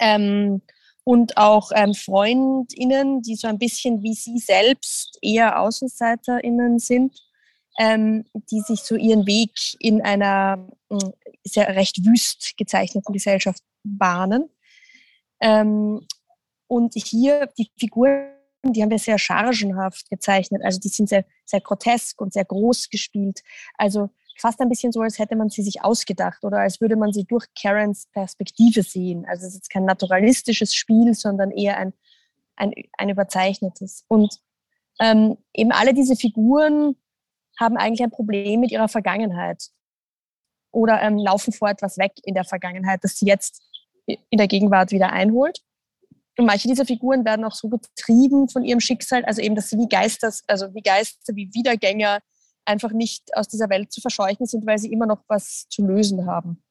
Ähm, 0.00 0.60
und 1.04 1.36
auch 1.38 1.70
ähm, 1.74 1.94
FreundInnen, 1.94 3.22
die 3.22 3.36
so 3.36 3.46
ein 3.46 3.58
bisschen 3.58 4.02
wie 4.02 4.12
sie 4.12 4.38
selbst 4.38 5.18
eher 5.22 5.60
AußenseiterInnen 5.60 6.78
sind, 6.80 7.16
ähm, 7.78 8.24
die 8.34 8.60
sich 8.60 8.80
so 8.80 8.96
ihren 8.96 9.26
Weg 9.26 9.52
in 9.78 10.02
einer 10.02 10.68
äh, 10.90 10.98
sehr 11.44 11.74
recht 11.76 12.04
wüst 12.04 12.54
gezeichneten 12.56 13.12
Gesellschaft 13.12 13.62
bahnen. 13.84 14.50
Ähm, 15.40 16.06
und 16.66 16.94
hier 16.94 17.48
die 17.56 17.70
Figuren 17.78 18.38
die 18.64 18.82
haben 18.82 18.90
wir 18.90 18.98
sehr 18.98 19.18
chargenhaft 19.18 20.10
gezeichnet. 20.10 20.62
Also 20.64 20.78
die 20.80 20.88
sind 20.88 21.08
sehr, 21.08 21.24
sehr 21.44 21.60
grotesk 21.60 22.20
und 22.20 22.32
sehr 22.32 22.44
groß 22.44 22.90
gespielt. 22.90 23.40
Also 23.74 24.10
fast 24.36 24.60
ein 24.60 24.68
bisschen 24.68 24.92
so, 24.92 25.00
als 25.00 25.18
hätte 25.18 25.36
man 25.36 25.48
sie 25.48 25.62
sich 25.62 25.82
ausgedacht 25.82 26.44
oder 26.44 26.58
als 26.58 26.80
würde 26.80 26.96
man 26.96 27.12
sie 27.12 27.24
durch 27.24 27.46
Karens 27.60 28.06
Perspektive 28.12 28.82
sehen. 28.82 29.24
Also 29.26 29.46
es 29.46 29.54
ist 29.54 29.70
kein 29.70 29.84
naturalistisches 29.84 30.74
Spiel, 30.74 31.14
sondern 31.14 31.50
eher 31.50 31.76
ein, 31.76 31.92
ein, 32.56 32.72
ein 32.98 33.08
überzeichnetes. 33.08 34.04
Und 34.08 34.38
ähm, 35.00 35.38
eben 35.54 35.72
alle 35.72 35.94
diese 35.94 36.16
Figuren 36.16 36.96
haben 37.58 37.76
eigentlich 37.76 38.02
ein 38.02 38.10
Problem 38.10 38.60
mit 38.60 38.70
ihrer 38.70 38.88
Vergangenheit 38.88 39.68
oder 40.70 41.00
ähm, 41.02 41.18
laufen 41.18 41.52
vor 41.52 41.68
etwas 41.68 41.98
weg 41.98 42.12
in 42.24 42.34
der 42.34 42.44
Vergangenheit, 42.44 43.02
das 43.02 43.16
sie 43.16 43.26
jetzt 43.26 43.62
in 44.06 44.38
der 44.38 44.48
Gegenwart 44.48 44.90
wieder 44.90 45.12
einholt. 45.12 45.60
Und 46.38 46.46
manche 46.46 46.68
dieser 46.68 46.86
Figuren 46.86 47.24
werden 47.24 47.44
auch 47.44 47.54
so 47.54 47.68
getrieben 47.68 48.48
von 48.48 48.64
ihrem 48.64 48.80
Schicksal, 48.80 49.24
also 49.24 49.42
eben, 49.42 49.56
dass 49.56 49.70
sie 49.70 49.78
wie 49.78 49.88
Geister, 49.88 50.32
also 50.46 50.72
wie 50.72 50.82
Geister, 50.82 51.34
wie 51.34 51.52
Wiedergänger 51.52 52.20
einfach 52.64 52.92
nicht 52.92 53.34
aus 53.34 53.48
dieser 53.48 53.68
Welt 53.70 53.92
zu 53.92 54.00
verscheuchen 54.00 54.46
sind, 54.46 54.64
weil 54.66 54.78
sie 54.78 54.92
immer 54.92 55.06
noch 55.06 55.24
was 55.26 55.66
zu 55.68 55.84
lösen 55.84 56.26
haben. 56.26 56.62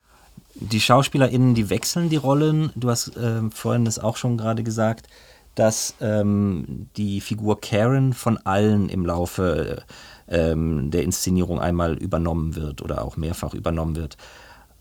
Die 0.56 0.79
SchauspielerInnen, 0.79 1.53
die 1.53 1.70
wechseln 1.70 2.10
die 2.10 2.15
Rollen. 2.15 2.72
Du 2.75 2.89
hast 2.89 3.15
äh, 3.17 3.41
vorhin 3.51 3.84
das 3.84 4.00
auch 4.00 4.15
schon 4.15 4.38
gerade 4.38 4.63
gesagt, 4.63 5.08
dass 5.56 5.96
ähm, 6.01 6.89
die 6.96 7.20
Figur 7.20 7.60
Karen 7.60 8.13
von 8.13 8.38
allen 8.38 8.89
im 8.89 9.06
Laufe 9.06 9.84
ähm, 10.28 10.92
der 10.92 11.04
Inszenierung 11.04 11.60
einmal 11.60 11.98
übernommen 11.98 12.56
wird 12.56 12.82
oder 12.82 13.04
auch 13.04 13.18
mehrfach 13.18 13.54
übernommen 13.54 13.96
wird. 13.96 14.18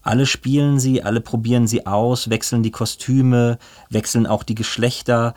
Alle 0.02 0.26
spielen 0.26 0.78
sie, 0.78 1.02
alle 1.02 1.20
probieren 1.20 1.66
sie 1.66 1.86
aus, 1.86 2.30
wechseln 2.30 2.62
die 2.62 2.70
Kostüme, 2.70 3.58
wechseln 3.90 4.26
auch 4.26 4.44
die 4.44 4.54
Geschlechter. 4.54 5.34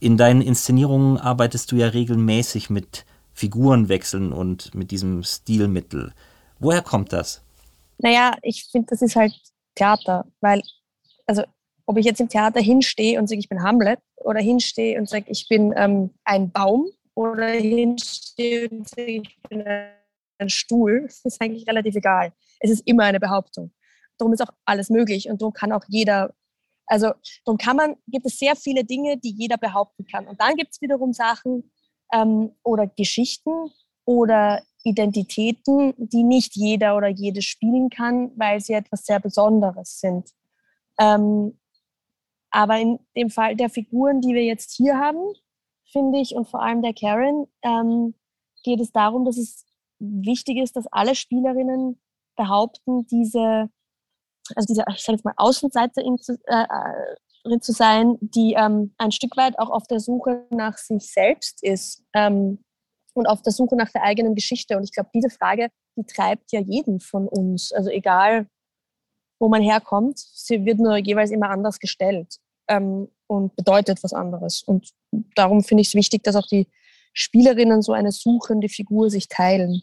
In 0.00 0.16
deinen 0.16 0.42
Inszenierungen 0.42 1.16
arbeitest 1.16 1.72
du 1.72 1.76
ja 1.76 1.86
regelmäßig 1.86 2.68
mit 2.68 3.06
Figurenwechseln 3.32 4.32
und 4.32 4.74
mit 4.74 4.90
diesem 4.90 5.22
Stilmittel. 5.22 6.12
Woher 6.58 6.82
kommt 6.82 7.12
das? 7.12 7.42
Naja, 7.98 8.36
ich 8.42 8.68
finde, 8.70 8.88
das 8.90 9.00
ist 9.00 9.16
halt 9.16 9.32
Theater, 9.74 10.26
weil, 10.40 10.62
also, 11.26 11.44
ob 11.86 11.96
ich 11.96 12.04
jetzt 12.04 12.20
im 12.20 12.28
Theater 12.28 12.60
hinstehe 12.60 13.18
und 13.18 13.28
sage, 13.28 13.38
ich 13.38 13.48
bin 13.48 13.62
Hamlet, 13.62 13.98
oder 14.24 14.40
hinstehe 14.40 14.98
und 14.98 15.08
sage, 15.08 15.24
ich 15.28 15.48
bin 15.48 15.72
ähm, 15.76 16.10
ein 16.24 16.50
Baum, 16.50 16.86
oder 17.14 17.48
hinstehe 17.48 18.68
und 18.68 18.88
sage, 18.88 19.22
ich 19.22 19.38
bin 19.48 19.64
ein 19.66 20.48
Stuhl, 20.48 21.06
ist 21.06 21.40
eigentlich 21.40 21.66
relativ 21.68 21.94
egal. 21.96 22.32
Es 22.60 22.70
ist 22.70 22.86
immer 22.86 23.04
eine 23.04 23.20
Behauptung 23.20 23.72
darum 24.22 24.32
ist 24.32 24.40
auch 24.40 24.52
alles 24.64 24.88
möglich 24.88 25.28
und 25.28 25.40
darum 25.42 25.52
kann 25.52 25.72
auch 25.72 25.84
jeder, 25.88 26.34
also 26.86 27.12
darum 27.44 27.58
kann 27.58 27.76
man, 27.76 27.96
gibt 28.06 28.26
es 28.26 28.38
sehr 28.38 28.56
viele 28.56 28.84
Dinge, 28.84 29.18
die 29.18 29.34
jeder 29.36 29.58
behaupten 29.58 30.06
kann. 30.06 30.26
Und 30.26 30.40
dann 30.40 30.54
gibt 30.54 30.72
es 30.72 30.80
wiederum 30.80 31.12
Sachen 31.12 31.70
ähm, 32.12 32.52
oder 32.62 32.86
Geschichten 32.86 33.70
oder 34.04 34.62
Identitäten, 34.84 35.94
die 35.96 36.22
nicht 36.22 36.54
jeder 36.56 36.96
oder 36.96 37.08
jede 37.08 37.42
spielen 37.42 37.90
kann, 37.90 38.32
weil 38.36 38.60
sie 38.60 38.74
etwas 38.74 39.04
sehr 39.04 39.20
Besonderes 39.20 40.00
sind. 40.00 40.30
Ähm, 40.98 41.58
aber 42.50 42.78
in 42.78 42.98
dem 43.16 43.30
Fall 43.30 43.56
der 43.56 43.70
Figuren, 43.70 44.20
die 44.20 44.34
wir 44.34 44.44
jetzt 44.44 44.76
hier 44.76 44.98
haben, 44.98 45.34
finde 45.92 46.20
ich, 46.20 46.34
und 46.34 46.48
vor 46.48 46.62
allem 46.62 46.82
der 46.82 46.94
Karen, 46.94 47.46
ähm, 47.62 48.14
geht 48.64 48.80
es 48.80 48.92
darum, 48.92 49.24
dass 49.24 49.36
es 49.36 49.66
wichtig 49.98 50.58
ist, 50.58 50.76
dass 50.76 50.86
alle 50.90 51.14
Spielerinnen 51.14 52.00
behaupten, 52.36 53.06
diese 53.06 53.70
also 54.56 54.66
diese, 54.66 54.84
ich 54.94 55.02
sage 55.02 55.16
jetzt 55.16 55.24
mal, 55.24 55.34
Außenseiterin 55.36 56.18
zu, 56.18 56.38
äh, 56.46 56.64
äh, 56.64 57.60
zu 57.60 57.72
sein, 57.72 58.18
die 58.20 58.54
ähm, 58.54 58.94
ein 58.98 59.12
Stück 59.12 59.36
weit 59.36 59.58
auch 59.58 59.70
auf 59.70 59.86
der 59.86 60.00
Suche 60.00 60.46
nach 60.50 60.78
sich 60.78 61.12
selbst 61.12 61.62
ist 61.62 62.02
ähm, 62.14 62.64
und 63.14 63.26
auf 63.26 63.42
der 63.42 63.52
Suche 63.52 63.76
nach 63.76 63.90
der 63.90 64.02
eigenen 64.02 64.34
Geschichte. 64.34 64.76
Und 64.76 64.84
ich 64.84 64.92
glaube, 64.92 65.10
diese 65.14 65.30
Frage, 65.30 65.68
die 65.96 66.04
treibt 66.04 66.52
ja 66.52 66.60
jeden 66.60 67.00
von 67.00 67.28
uns. 67.28 67.72
Also 67.72 67.90
egal, 67.90 68.46
wo 69.40 69.48
man 69.48 69.62
herkommt, 69.62 70.18
sie 70.18 70.64
wird 70.64 70.78
nur 70.78 70.96
jeweils 70.96 71.30
immer 71.30 71.50
anders 71.50 71.78
gestellt 71.78 72.36
ähm, 72.68 73.08
und 73.26 73.56
bedeutet 73.56 74.02
was 74.02 74.12
anderes. 74.12 74.62
Und 74.62 74.90
darum 75.34 75.62
finde 75.62 75.82
ich 75.82 75.88
es 75.88 75.94
wichtig, 75.94 76.22
dass 76.24 76.36
auch 76.36 76.46
die 76.46 76.66
Spielerinnen 77.12 77.82
so 77.82 77.92
eine 77.92 78.12
suchende 78.12 78.68
Figur 78.68 79.10
sich 79.10 79.28
teilen. 79.28 79.82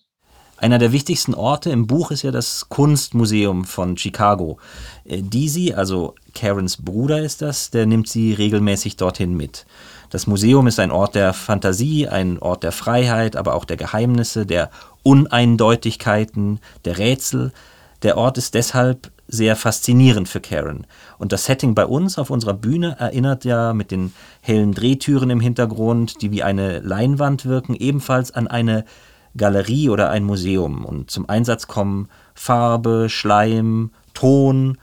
Einer 0.58 0.78
der 0.78 0.92
wichtigsten 0.92 1.34
Orte 1.34 1.70
im 1.70 1.88
Buch 1.88 2.12
ist 2.12 2.24
ja 2.24 2.32
das 2.32 2.68
Kunstmuseum 2.68 3.64
von 3.64 3.96
Chicago. 3.96 4.58
Äh, 5.06 5.22
Deasy, 5.22 5.74
also 5.74 6.16
Karens 6.34 6.78
Bruder 6.78 7.22
ist 7.22 7.42
das, 7.42 7.72
der 7.72 7.86
nimmt 7.86 8.10
sie 8.10 8.34
regelmäßig 8.34 8.98
dorthin 8.98 9.38
mit. 9.38 9.66
Das 10.10 10.28
Museum 10.28 10.68
ist 10.68 10.80
ein 10.80 10.92
Ort 10.92 11.16
der 11.16 11.34
Fantasie, 11.34 12.08
ein 12.08 12.40
Ort 12.40 12.64
der 12.64 12.74
Freiheit, 12.74 13.38
aber 13.38 13.54
auch 13.56 13.64
der 13.64 13.78
Geheimnisse, 13.78 14.46
der 14.46 14.70
Uneindeutigkeiten, 15.04 16.60
der 16.84 16.98
Rätsel. 16.98 17.54
Der 18.04 18.18
Ort 18.18 18.38
ist 18.38 18.54
deshalb 18.54 19.12
sehr 19.30 19.56
faszinierend 19.56 20.28
für 20.28 20.42
Karen. 20.42 20.86
Und 21.18 21.32
das 21.32 21.46
Setting 21.46 21.76
bei 21.76 21.86
uns 21.86 22.18
auf 22.18 22.30
unserer 22.30 22.56
Bühne 22.56 22.96
erinnert 23.00 23.46
ja 23.46 23.74
mit 23.74 23.92
den 23.92 24.14
hellen 24.42 24.74
Drehtüren 24.74 25.30
im 25.30 25.40
Hintergrund, 25.40 26.22
die 26.22 26.32
wie 26.32 26.44
eine 26.44 26.80
Leinwand 26.80 27.46
wirken, 27.46 27.76
ebenfalls 27.76 28.32
an 28.32 28.48
eine 28.48 28.84
Galerie 29.38 29.90
oder 29.90 30.10
ein 30.10 30.24
Museum 30.24 30.84
und 30.84 31.12
zum 31.12 31.30
Einsatz 31.30 31.68
kommen 31.68 32.10
Farbe, 32.34 33.08
Schleim, 33.10 33.92
Ton, 34.16 34.78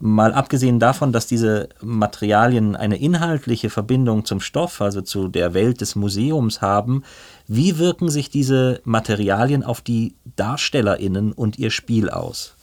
Mal 0.00 0.32
abgesehen 0.32 0.78
davon, 0.78 1.12
dass 1.12 1.26
diese 1.26 1.70
Materialien 1.82 2.76
eine 2.76 2.98
inhaltliche 2.98 3.68
Verbindung 3.68 4.24
zum 4.24 4.38
Stoff, 4.40 4.80
also 4.80 5.00
zu 5.00 5.26
der 5.26 5.54
Welt 5.54 5.80
des 5.80 5.96
Museums 5.96 6.62
haben, 6.62 7.02
wie 7.48 7.78
wirken 7.78 8.08
sich 8.08 8.30
diese 8.30 8.80
Materialien 8.84 9.64
auf 9.64 9.80
die 9.80 10.14
DarstellerInnen 10.36 11.32
und 11.32 11.58
ihr 11.58 11.70
Spiel 11.70 12.10
aus? 12.10 12.54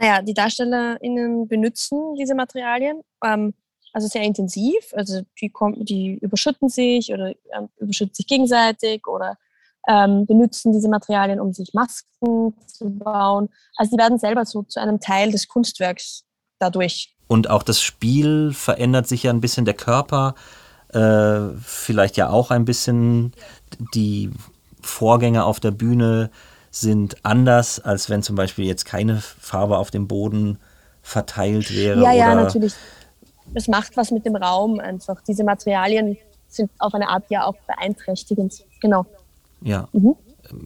Naja, 0.00 0.22
die 0.22 0.34
DarstellerInnen 0.34 1.48
benutzen 1.48 2.14
diese 2.14 2.34
Materialien, 2.34 3.00
ähm, 3.24 3.54
also 3.92 4.06
sehr 4.06 4.22
intensiv. 4.22 4.92
Also 4.92 5.22
die, 5.40 5.50
kommen, 5.50 5.84
die 5.84 6.18
überschütten 6.20 6.68
sich 6.68 7.12
oder 7.12 7.30
ähm, 7.56 7.68
überschütten 7.78 8.14
sich 8.14 8.26
gegenseitig 8.26 9.06
oder 9.06 9.36
ähm, 9.88 10.26
benutzen 10.26 10.72
diese 10.72 10.88
Materialien, 10.88 11.40
um 11.40 11.52
sich 11.52 11.72
Masken 11.72 12.54
zu 12.66 12.90
bauen. 12.90 13.48
Also 13.76 13.90
die 13.96 13.98
werden 13.98 14.18
selber 14.18 14.44
so 14.44 14.62
zu 14.62 14.80
einem 14.80 15.00
Teil 15.00 15.32
des 15.32 15.48
Kunstwerks 15.48 16.24
dadurch. 16.58 17.14
Und 17.26 17.50
auch 17.50 17.62
das 17.62 17.80
Spiel 17.80 18.52
verändert 18.52 19.06
sich 19.06 19.24
ja 19.24 19.30
ein 19.30 19.40
bisschen, 19.40 19.64
der 19.64 19.74
Körper 19.74 20.34
äh, 20.92 21.56
vielleicht 21.60 22.16
ja 22.16 22.30
auch 22.30 22.50
ein 22.50 22.64
bisschen. 22.64 23.32
Die 23.94 24.30
Vorgänge 24.80 25.44
auf 25.44 25.60
der 25.60 25.70
Bühne 25.70 26.30
sind 26.70 27.16
anders, 27.24 27.80
als 27.80 28.10
wenn 28.10 28.22
zum 28.22 28.36
Beispiel 28.36 28.64
jetzt 28.66 28.84
keine 28.84 29.16
Farbe 29.16 29.78
auf 29.78 29.90
dem 29.90 30.08
Boden 30.08 30.58
verteilt 31.02 31.74
wäre. 31.74 32.02
Ja, 32.02 32.12
ja, 32.12 32.34
natürlich. 32.34 32.74
Es 33.54 33.66
macht 33.68 33.96
was 33.96 34.10
mit 34.10 34.26
dem 34.26 34.36
Raum 34.36 34.78
einfach. 34.78 35.22
Diese 35.26 35.44
Materialien 35.44 36.18
sind 36.48 36.70
auf 36.78 36.94
eine 36.94 37.08
Art 37.08 37.24
ja 37.30 37.44
auch 37.44 37.56
beeinträchtigend. 37.66 38.64
Genau. 38.80 39.06
Ja. 39.62 39.88
Mhm. 39.92 40.16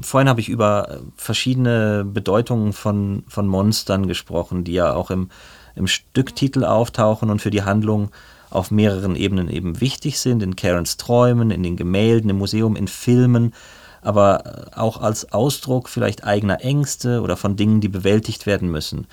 Vorhin 0.00 0.28
habe 0.28 0.40
ich 0.40 0.48
über 0.48 1.00
verschiedene 1.16 2.04
Bedeutungen 2.04 2.72
von, 2.72 3.24
von 3.28 3.46
Monstern 3.46 4.06
gesprochen, 4.06 4.64
die 4.64 4.72
ja 4.72 4.94
auch 4.94 5.10
im 5.10 5.28
im 5.74 5.86
Stücktitel 5.86 6.64
auftauchen 6.64 7.30
und 7.30 7.40
für 7.40 7.50
die 7.50 7.62
Handlung 7.62 8.10
auf 8.50 8.70
mehreren 8.70 9.16
Ebenen 9.16 9.48
eben 9.48 9.80
wichtig 9.80 10.20
sind, 10.20 10.42
in 10.42 10.56
Karens 10.56 10.98
Träumen, 10.98 11.50
in 11.50 11.62
den 11.62 11.76
Gemälden, 11.76 12.28
im 12.28 12.38
Museum, 12.38 12.76
in 12.76 12.86
Filmen, 12.88 13.54
aber 14.02 14.66
auch 14.74 15.00
als 15.00 15.32
Ausdruck 15.32 15.88
vielleicht 15.88 16.24
eigener 16.24 16.60
Ängste 16.60 17.22
oder 17.22 17.36
von 17.36 17.56
Dingen, 17.56 17.80
die 17.80 17.88
bewältigt 17.88 18.46
werden 18.46 18.70
müssen. 18.70 19.06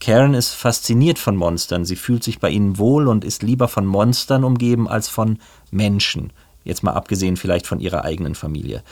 Karen 0.00 0.34
ist 0.34 0.54
fasziniert 0.54 1.18
von 1.18 1.36
Monstern, 1.36 1.84
sie 1.84 1.96
fühlt 1.96 2.22
sich 2.22 2.38
bei 2.38 2.50
ihnen 2.50 2.78
wohl 2.78 3.08
und 3.08 3.24
ist 3.24 3.42
lieber 3.42 3.68
von 3.68 3.84
Monstern 3.84 4.44
umgeben 4.44 4.88
als 4.88 5.08
von 5.08 5.38
Menschen, 5.70 6.32
jetzt 6.64 6.82
mal 6.82 6.92
abgesehen 6.92 7.36
vielleicht 7.36 7.66
von 7.66 7.80
ihrer 7.80 8.04
eigenen 8.04 8.34
Familie. 8.36 8.82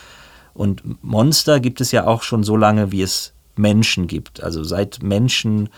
Und 0.55 0.83
Monster 1.03 1.61
gibt 1.61 1.81
es 1.81 1.93
ja 1.93 2.07
auch 2.07 2.23
schon 2.23 2.43
so 2.45 2.57
lange, 2.57 2.93
wie 2.93 3.03
es 3.03 3.33
Menschen 3.57 4.07
gibt. 4.07 4.43
Also 4.43 4.65
seit 4.65 5.03
Menschen 5.03 5.69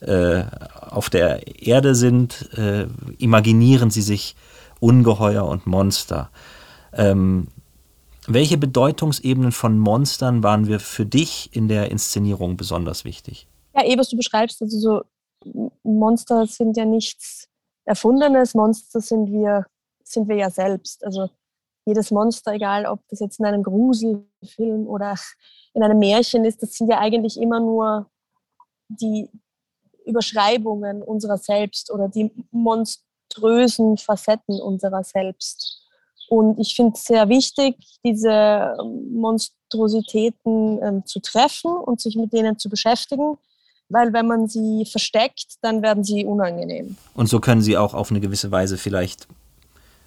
äh, 0.00 0.44
auf 0.80 1.10
der 1.10 1.62
Erde 1.62 1.94
sind, 1.94 2.50
äh, 2.56 2.86
imaginieren 3.18 3.90
sie 3.90 4.02
sich 4.02 4.36
Ungeheuer 4.80 5.44
und 5.46 5.66
Monster. 5.66 6.30
Ähm, 6.92 7.48
welche 8.28 8.58
Bedeutungsebenen 8.58 9.52
von 9.52 9.78
Monstern 9.78 10.42
waren 10.42 10.66
wir 10.66 10.80
für 10.80 11.06
dich 11.06 11.54
in 11.54 11.68
der 11.68 11.90
Inszenierung 11.90 12.56
besonders 12.56 13.04
wichtig? 13.04 13.46
Ja, 13.74 13.84
eh, 13.84 13.98
was 13.98 14.08
du 14.08 14.16
beschreibst, 14.16 14.62
also 14.62 14.78
so 14.78 15.02
Monster 15.82 16.46
sind 16.46 16.76
ja 16.76 16.84
nichts 16.84 17.48
Erfundenes, 17.84 18.54
Monster 18.54 19.00
sind 19.00 19.30
wir, 19.30 19.66
sind 20.02 20.28
wir 20.28 20.36
ja 20.36 20.50
selbst. 20.50 21.04
Also 21.04 21.28
jedes 21.84 22.10
Monster, 22.10 22.54
egal 22.54 22.86
ob 22.86 23.00
das 23.08 23.20
jetzt 23.20 23.38
in 23.38 23.46
einem 23.46 23.62
Gruselfilm 23.62 24.86
oder 24.88 25.14
in 25.74 25.84
einem 25.84 25.98
Märchen 25.98 26.44
ist, 26.44 26.62
das 26.62 26.72
sind 26.72 26.90
ja 26.90 26.98
eigentlich 26.98 27.40
immer 27.40 27.60
nur 27.60 28.10
die, 28.88 29.30
Überschreibungen 30.06 31.02
unserer 31.02 31.36
selbst 31.36 31.90
oder 31.90 32.08
die 32.08 32.30
monströsen 32.50 33.98
Facetten 33.98 34.60
unserer 34.60 35.02
selbst. 35.04 35.85
Und 36.28 36.58
ich 36.58 36.74
finde 36.74 36.94
es 36.94 37.04
sehr 37.04 37.28
wichtig, 37.28 37.76
diese 38.04 38.74
ähm, 38.80 39.12
Monstrositäten 39.12 40.78
ähm, 40.82 41.06
zu 41.06 41.20
treffen 41.20 41.70
und 41.70 42.00
sich 42.00 42.16
mit 42.16 42.32
denen 42.32 42.58
zu 42.58 42.68
beschäftigen, 42.68 43.38
weil 43.88 44.12
wenn 44.12 44.26
man 44.26 44.48
sie 44.48 44.84
versteckt, 44.90 45.56
dann 45.62 45.82
werden 45.82 46.02
sie 46.02 46.24
unangenehm. 46.24 46.96
Und 47.14 47.28
so 47.28 47.40
können 47.40 47.62
sie 47.62 47.76
auch 47.76 47.94
auf 47.94 48.10
eine 48.10 48.20
gewisse 48.20 48.50
Weise 48.50 48.76
vielleicht, 48.76 49.28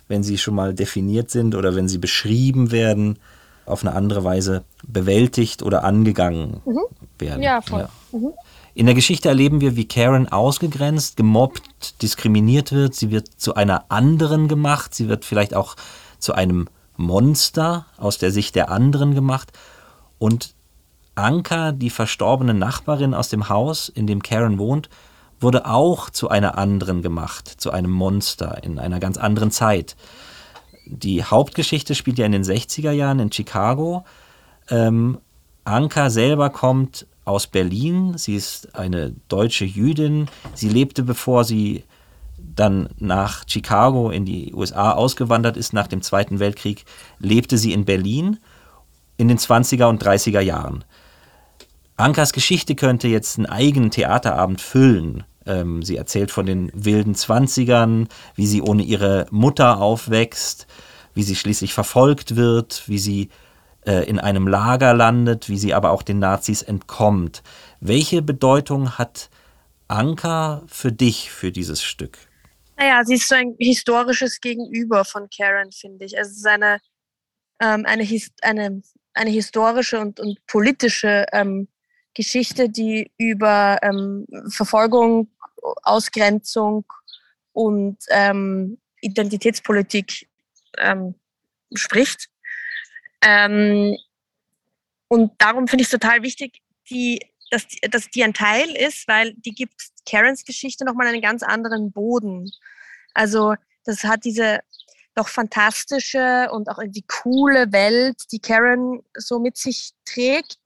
wenn 0.07 0.23
sie 0.23 0.37
schon 0.37 0.55
mal 0.55 0.73
definiert 0.73 1.29
sind 1.31 1.55
oder 1.55 1.75
wenn 1.75 1.87
sie 1.87 1.97
beschrieben 1.97 2.71
werden, 2.71 3.19
auf 3.65 3.85
eine 3.85 3.95
andere 3.95 4.23
Weise 4.23 4.63
bewältigt 4.83 5.61
oder 5.61 5.83
angegangen 5.83 6.61
mhm. 6.65 6.79
werden. 7.19 7.43
Ja, 7.43 7.61
voll. 7.61 7.81
Ja. 7.81 7.89
Mhm. 8.11 8.33
In 8.73 8.85
der 8.85 8.95
Geschichte 8.95 9.29
erleben 9.29 9.61
wir, 9.61 9.75
wie 9.75 9.87
Karen 9.87 10.29
ausgegrenzt, 10.29 11.17
gemobbt, 11.17 12.01
diskriminiert 12.01 12.71
wird. 12.71 12.95
Sie 12.95 13.11
wird 13.11 13.27
zu 13.37 13.55
einer 13.55 13.85
anderen 13.89 14.47
gemacht. 14.47 14.95
Sie 14.95 15.09
wird 15.09 15.25
vielleicht 15.25 15.53
auch 15.53 15.75
zu 16.19 16.33
einem 16.33 16.67
Monster 16.97 17.85
aus 17.97 18.17
der 18.17 18.31
Sicht 18.31 18.55
der 18.55 18.69
anderen 18.69 19.15
gemacht. 19.15 19.51
Und 20.17 20.53
Anka, 21.15 21.71
die 21.71 21.89
verstorbene 21.89 22.53
Nachbarin 22.53 23.13
aus 23.13 23.29
dem 23.29 23.49
Haus, 23.49 23.89
in 23.89 24.07
dem 24.07 24.21
Karen 24.21 24.57
wohnt, 24.57 24.89
wurde 25.39 25.65
auch 25.65 26.09
zu 26.09 26.29
einer 26.29 26.57
anderen 26.57 27.01
gemacht, 27.01 27.47
zu 27.47 27.71
einem 27.71 27.91
Monster 27.91 28.61
in 28.63 28.79
einer 28.79 28.99
ganz 28.99 29.17
anderen 29.17 29.51
Zeit. 29.51 29.95
Die 30.85 31.23
Hauptgeschichte 31.23 31.95
spielt 31.95 32.17
ja 32.17 32.25
in 32.25 32.31
den 32.31 32.43
60er 32.43 32.91
Jahren 32.91 33.19
in 33.19 33.31
Chicago. 33.31 34.03
Ähm, 34.69 35.19
Anka 35.63 36.09
selber 36.09 36.49
kommt 36.49 37.05
aus 37.25 37.47
Berlin. 37.47 38.17
Sie 38.17 38.35
ist 38.35 38.75
eine 38.75 39.13
deutsche 39.27 39.65
Jüdin. 39.65 40.27
Sie 40.53 40.69
lebte, 40.69 41.03
bevor 41.03 41.43
sie 41.43 41.83
dann 42.59 42.89
nach 42.97 43.43
Chicago 43.47 44.09
in 44.09 44.25
die 44.25 44.53
USA 44.53 44.91
ausgewandert 44.91 45.57
ist, 45.57 45.73
nach 45.73 45.87
dem 45.87 46.01
Zweiten 46.01 46.39
Weltkrieg, 46.39 46.85
lebte 47.19 47.57
sie 47.57 47.73
in 47.73 47.85
Berlin 47.85 48.39
in 49.17 49.27
den 49.27 49.37
20er 49.37 49.85
und 49.85 50.03
30er 50.03 50.39
Jahren. 50.39 50.83
Ankas 51.97 52.31
Geschichte 52.31 52.75
könnte 52.75 53.07
jetzt 53.07 53.37
einen 53.37 53.45
eigenen 53.45 53.91
Theaterabend 53.91 54.61
füllen. 54.61 55.25
Ähm, 55.45 55.83
sie 55.83 55.97
erzählt 55.97 56.31
von 56.31 56.45
den 56.45 56.71
wilden 56.73 57.15
Zwanzigern, 57.15 58.07
wie 58.35 58.47
sie 58.47 58.61
ohne 58.61 58.83
ihre 58.83 59.25
Mutter 59.31 59.81
aufwächst, 59.81 60.67
wie 61.13 61.23
sie 61.23 61.35
schließlich 61.35 61.73
verfolgt 61.73 62.37
wird, 62.37 62.83
wie 62.87 62.99
sie 62.99 63.29
äh, 63.85 64.07
in 64.07 64.19
einem 64.19 64.47
Lager 64.47 64.93
landet, 64.93 65.49
wie 65.49 65.57
sie 65.57 65.73
aber 65.73 65.91
auch 65.91 66.03
den 66.03 66.19
Nazis 66.19 66.61
entkommt. 66.61 67.43
Welche 67.81 68.21
Bedeutung 68.21 68.97
hat 68.97 69.29
Anka 69.89 70.61
für 70.67 70.93
dich 70.93 71.31
für 71.31 71.51
dieses 71.51 71.83
Stück? 71.83 72.28
Naja, 72.79 73.03
sie 73.03 73.15
ist 73.15 73.27
so 73.27 73.35
ein 73.35 73.55
historisches 73.59 74.39
Gegenüber 74.39 75.03
von 75.03 75.29
Karen, 75.29 75.69
finde 75.73 76.05
ich. 76.05 76.17
Also 76.17 76.31
es 76.31 76.37
ist 76.37 76.47
eine, 76.47 76.79
ähm, 77.61 77.85
eine, 77.85 78.07
eine, 78.41 78.81
eine 79.13 79.29
historische 79.29 79.99
und, 79.99 80.21
und 80.21 80.39
politische 80.47 81.25
ähm, 81.33 81.67
Geschichte, 82.13 82.69
die 82.69 83.11
über 83.17 83.77
ähm, 83.81 84.25
Verfolgung, 84.47 85.29
Ausgrenzung 85.83 86.85
und 87.51 87.97
ähm, 88.11 88.77
Identitätspolitik 89.01 90.29
ähm, 90.77 91.15
spricht. 91.73 92.29
Ähm, 93.21 93.97
und 95.09 95.33
darum 95.37 95.67
finde 95.67 95.81
ich 95.81 95.87
es 95.87 95.99
total 95.99 96.23
wichtig, 96.23 96.61
die, 96.89 97.19
dass, 97.51 97.65
dass 97.89 98.09
die 98.09 98.23
ein 98.23 98.33
Teil 98.33 98.69
ist, 98.75 99.07
weil 99.07 99.33
die 99.35 99.53
gibt 99.53 99.81
Karens 100.09 100.43
Geschichte 100.45 100.85
nochmal 100.85 101.07
einen 101.07 101.21
ganz 101.21 101.43
anderen 101.43 101.91
Boden. 101.91 102.51
Also 103.13 103.55
das 103.85 104.03
hat 104.03 104.25
diese 104.25 104.59
doch 105.15 105.27
fantastische 105.27 106.49
und 106.51 106.69
auch 106.69 106.79
irgendwie 106.79 107.05
coole 107.07 107.71
Welt, 107.71 108.17
die 108.31 108.39
Karen 108.39 109.01
so 109.17 109.39
mit 109.39 109.57
sich 109.57 109.91
trägt, 110.05 110.59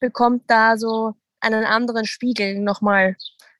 bekommt 0.00 0.44
da 0.48 0.76
so 0.76 1.14
einen 1.40 1.64
anderen 1.64 2.06
Spiegel 2.06 2.60
nochmal 2.60 3.16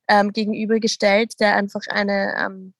ähm, 0.08 0.32
gegenübergestellt, 0.32 1.40
der 1.40 1.56
einfach 1.56 1.82
eine 1.88 2.34
ähm, 2.38 2.74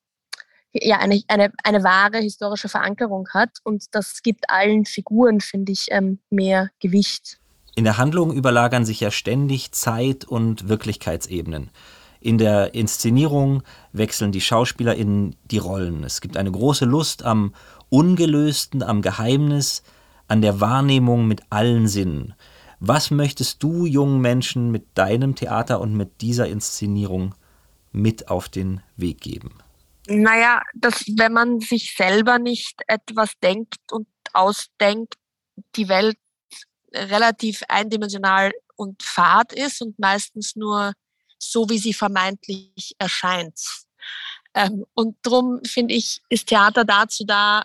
ja, 0.82 0.98
eine, 0.98 1.22
eine, 1.28 1.52
eine 1.64 1.82
wahre 1.85 2.18
historische 2.18 2.68
Verankerung 2.68 3.28
hat. 3.32 3.59
Und 3.64 3.87
das 3.94 4.22
gibt 4.22 4.50
allen 4.50 4.85
Figuren, 4.85 5.40
finde 5.40 5.72
ich, 5.72 5.87
ähm, 5.90 6.18
mehr 6.30 6.70
Gewicht. 6.80 7.38
In 7.76 7.84
der 7.84 7.98
Handlung 7.98 8.32
überlagern 8.32 8.86
sich 8.86 9.00
ja 9.00 9.10
ständig 9.10 9.70
Zeit- 9.72 10.24
und 10.24 10.66
Wirklichkeitsebenen. 10.66 11.70
In 12.20 12.38
der 12.38 12.74
Inszenierung 12.74 13.62
wechseln 13.92 14.32
die 14.32 14.40
SchauspielerInnen 14.40 15.36
die 15.44 15.58
Rollen. 15.58 16.02
Es 16.02 16.22
gibt 16.22 16.38
eine 16.38 16.50
große 16.50 16.86
Lust 16.86 17.22
am 17.22 17.54
Ungelösten, 17.90 18.82
am 18.82 19.02
Geheimnis, 19.02 19.82
an 20.26 20.40
der 20.40 20.58
Wahrnehmung 20.58 21.28
mit 21.28 21.42
allen 21.50 21.86
Sinnen. 21.86 22.34
Was 22.80 23.10
möchtest 23.10 23.62
du 23.62 23.84
jungen 23.84 24.22
Menschen 24.22 24.70
mit 24.70 24.86
deinem 24.94 25.34
Theater 25.34 25.78
und 25.78 25.94
mit 25.94 26.22
dieser 26.22 26.48
Inszenierung 26.48 27.34
mit 27.92 28.30
auf 28.30 28.48
den 28.48 28.80
Weg 28.96 29.20
geben? 29.20 29.58
Naja, 30.08 30.62
dass 30.74 31.04
wenn 31.18 31.34
man 31.34 31.60
sich 31.60 31.94
selber 31.94 32.38
nicht 32.38 32.80
etwas 32.86 33.32
denkt 33.42 33.76
und 33.92 34.08
ausdenkt, 34.32 35.16
die 35.74 35.90
Welt 35.90 36.16
relativ 36.96 37.62
eindimensional 37.68 38.52
und 38.76 39.02
fad 39.02 39.52
ist 39.52 39.82
und 39.82 39.98
meistens 39.98 40.56
nur 40.56 40.92
so, 41.38 41.68
wie 41.68 41.78
sie 41.78 41.92
vermeintlich 41.92 42.94
erscheint. 42.98 43.61
Ähm, 44.54 44.85
und 44.94 45.16
darum 45.22 45.61
finde 45.64 45.94
ich, 45.94 46.22
ist 46.28 46.48
Theater 46.48 46.85
dazu 46.85 47.24
da, 47.24 47.64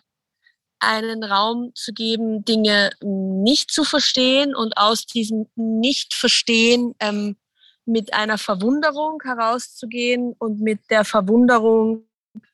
einen 0.79 1.23
Raum 1.23 1.71
zu 1.75 1.93
geben, 1.93 2.43
Dinge 2.43 2.89
nicht 3.01 3.69
zu 3.71 3.83
verstehen 3.83 4.55
und 4.55 4.77
aus 4.77 5.05
diesem 5.05 5.47
Nicht-Verstehen 5.55 6.95
ähm, 6.99 7.37
mit 7.85 8.13
einer 8.13 8.37
Verwunderung 8.37 9.21
herauszugehen 9.23 10.33
und 10.39 10.59
mit 10.59 10.79
der 10.89 11.05
Verwunderung 11.05 12.07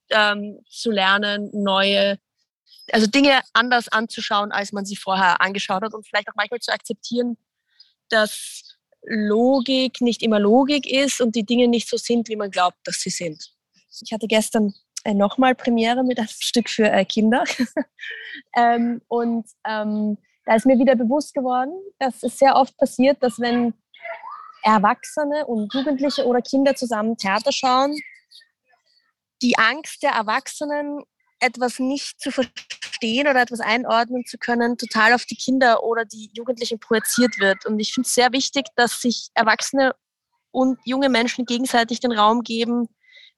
ähm, 0.09 0.59
zu 0.69 0.91
lernen, 0.91 1.49
neue, 1.53 2.19
also 2.91 3.07
Dinge 3.07 3.41
anders 3.53 3.89
anzuschauen, 3.89 4.51
als 4.51 4.71
man 4.71 4.85
sie 4.85 4.95
vorher 4.95 5.41
angeschaut 5.41 5.83
hat 5.83 5.93
und 5.93 6.07
vielleicht 6.07 6.29
auch 6.29 6.35
manchmal 6.35 6.59
zu 6.59 6.71
akzeptieren, 6.71 7.37
dass 8.09 8.77
Logik 9.03 10.01
nicht 10.01 10.21
immer 10.21 10.39
Logik 10.39 10.85
ist 10.85 11.21
und 11.21 11.35
die 11.35 11.45
Dinge 11.45 11.67
nicht 11.67 11.89
so 11.89 11.97
sind, 11.97 12.29
wie 12.29 12.35
man 12.35 12.51
glaubt, 12.51 12.77
dass 12.83 12.99
sie 12.99 13.09
sind. 13.09 13.53
Ich 14.01 14.11
hatte 14.11 14.27
gestern 14.27 14.73
äh, 15.03 15.13
nochmal 15.13 15.55
Premiere 15.55 16.03
mit 16.03 16.19
einem 16.19 16.27
Stück 16.39 16.69
für 16.69 16.89
äh, 16.89 17.05
Kinder. 17.05 17.43
ähm, 18.57 19.01
und 19.07 19.45
ähm, 19.65 20.17
da 20.45 20.55
ist 20.55 20.65
mir 20.65 20.79
wieder 20.79 20.95
bewusst 20.95 21.33
geworden, 21.33 21.73
dass 21.99 22.23
es 22.23 22.37
sehr 22.37 22.55
oft 22.55 22.77
passiert, 22.77 23.21
dass 23.21 23.39
wenn 23.39 23.73
Erwachsene 24.63 25.45
und 25.45 25.73
Jugendliche 25.73 26.25
oder 26.25 26.41
Kinder 26.41 26.75
zusammen 26.75 27.17
Theater 27.17 27.51
schauen, 27.51 27.95
die 29.41 29.57
Angst 29.57 30.03
der 30.03 30.11
Erwachsenen, 30.11 31.03
etwas 31.39 31.79
nicht 31.79 32.19
zu 32.19 32.31
verstehen 32.31 33.27
oder 33.27 33.41
etwas 33.41 33.59
einordnen 33.59 34.25
zu 34.25 34.37
können, 34.37 34.77
total 34.77 35.13
auf 35.13 35.25
die 35.25 35.35
Kinder 35.35 35.83
oder 35.83 36.05
die 36.05 36.31
Jugendlichen 36.33 36.79
projiziert 36.79 37.39
wird. 37.39 37.65
Und 37.65 37.79
ich 37.79 37.93
finde 37.93 38.07
es 38.07 38.15
sehr 38.15 38.31
wichtig, 38.31 38.67
dass 38.75 39.01
sich 39.01 39.29
Erwachsene 39.33 39.93
und 40.51 40.79
junge 40.85 41.09
Menschen 41.09 41.45
gegenseitig 41.45 41.99
den 41.99 42.11
Raum 42.11 42.41
geben, 42.41 42.87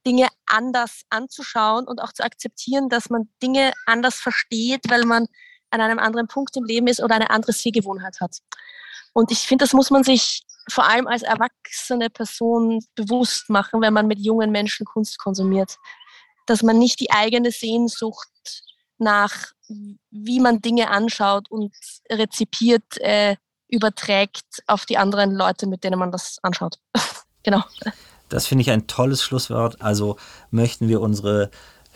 Dinge 0.05 0.27
anders 0.45 1.01
anzuschauen 1.09 1.85
und 1.87 2.01
auch 2.01 2.13
zu 2.13 2.23
akzeptieren, 2.23 2.89
dass 2.89 3.09
man 3.09 3.29
Dinge 3.41 3.73
anders 3.85 4.15
versteht, 4.15 4.89
weil 4.89 5.05
man 5.05 5.27
an 5.71 5.81
einem 5.81 5.99
anderen 5.99 6.27
Punkt 6.27 6.55
im 6.55 6.63
Leben 6.63 6.87
ist 6.87 7.01
oder 7.01 7.15
eine 7.15 7.29
andere 7.29 7.51
Sehgewohnheit 7.51 8.21
hat. 8.21 8.37
Und 9.13 9.31
ich 9.31 9.39
finde, 9.39 9.63
das 9.63 9.73
muss 9.73 9.89
man 9.89 10.03
sich 10.03 10.41
vor 10.69 10.87
allem 10.87 11.07
als 11.07 11.23
erwachsene 11.23 12.09
Person 12.09 12.79
bewusst 12.95 13.49
machen, 13.49 13.81
wenn 13.81 13.93
man 13.93 14.07
mit 14.07 14.19
jungen 14.19 14.51
Menschen 14.51 14.85
Kunst 14.85 15.17
konsumiert. 15.17 15.77
Dass 16.49 16.63
man 16.63 16.79
nicht 16.79 16.99
die 16.99 17.11
eigene 17.11 17.51
Sehnsucht 17.51 18.63
nach, 18.97 19.53
wie 20.09 20.39
man 20.39 20.61
Dinge 20.61 20.89
anschaut 20.89 21.49
und 21.51 21.73
rezipiert, 22.09 22.97
äh, 22.97 23.35
überträgt 23.67 24.63
auf 24.65 24.87
die 24.87 24.97
anderen 24.97 25.31
Leute, 25.31 25.67
mit 25.67 25.83
denen 25.83 25.99
man 25.99 26.11
das 26.11 26.39
anschaut. 26.41 26.79
genau. 27.43 27.63
Das 28.29 28.47
finde 28.47 28.63
ich 28.63 28.71
ein 28.71 28.87
tolles 28.87 29.21
Schlusswort. 29.21 29.79
Also 29.81 30.17
möchten 30.49 30.87
wir 30.87 31.01
unsere 31.01 31.51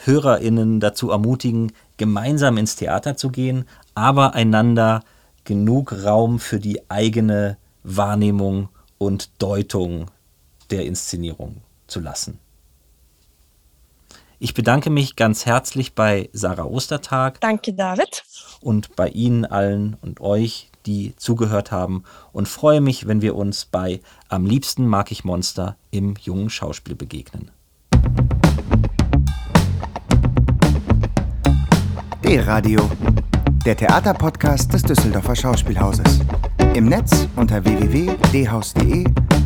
HörerInnen 0.06 0.80
dazu 0.80 1.10
ermutigen, 1.10 1.72
gemeinsam 1.98 2.58
ins 2.58 2.76
Theater 2.76 3.18
zu 3.18 3.30
gehen, 3.30 3.68
aber 3.96 4.36
einander 4.36 5.04
genug 5.46 5.94
Raum 6.04 6.39
für 6.39 6.60
die 6.60 6.89
eigene 6.92 7.58
Wahrnehmung 7.84 8.70
und 8.98 9.30
Deutung 9.42 10.12
der 10.70 10.86
Inszenierung 10.86 11.62
zu 11.88 12.00
lassen. 12.00 12.39
Ich 14.43 14.53
bedanke 14.53 14.89
mich 14.89 15.15
ganz 15.15 15.45
herzlich 15.45 15.95
bei 15.95 16.29
Sarah 16.34 16.65
Ostertag. 16.65 17.39
Danke, 17.39 17.71
David. 17.71 18.25
Und 18.60 18.93
bei 18.97 19.08
Ihnen 19.08 19.45
allen 19.45 19.95
und 20.01 20.19
euch, 20.19 20.69
die 20.86 21.15
zugehört 21.15 21.71
haben 21.71 22.03
und 22.34 22.49
freue 22.49 22.82
mich, 22.82 23.08
wenn 23.08 23.21
wir 23.21 23.38
uns 23.38 23.63
bei 23.63 24.01
Am 24.27 24.45
liebsten 24.45 24.86
mag 24.86 25.13
ich 25.13 25.23
Monster 25.23 25.77
im 25.91 26.15
jungen 26.19 26.49
Schauspiel 26.49 26.93
begegnen. 26.93 27.51
D-Radio, 32.25 32.91
der 33.65 33.77
Theaterpodcast 33.77 34.73
des 34.73 34.84
Düsseldorfer 34.84 35.38
Schauspielhauses. 35.38 36.19
Im 36.73 36.89
Netz 36.89 37.29
unter 37.38 37.63
www.dhaus.de 37.63 39.06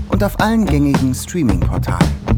und 0.10 0.24
auf 0.24 0.40
allen 0.40 0.66
gängigen 0.66 1.14
Streaming-Portalen. 1.14 2.37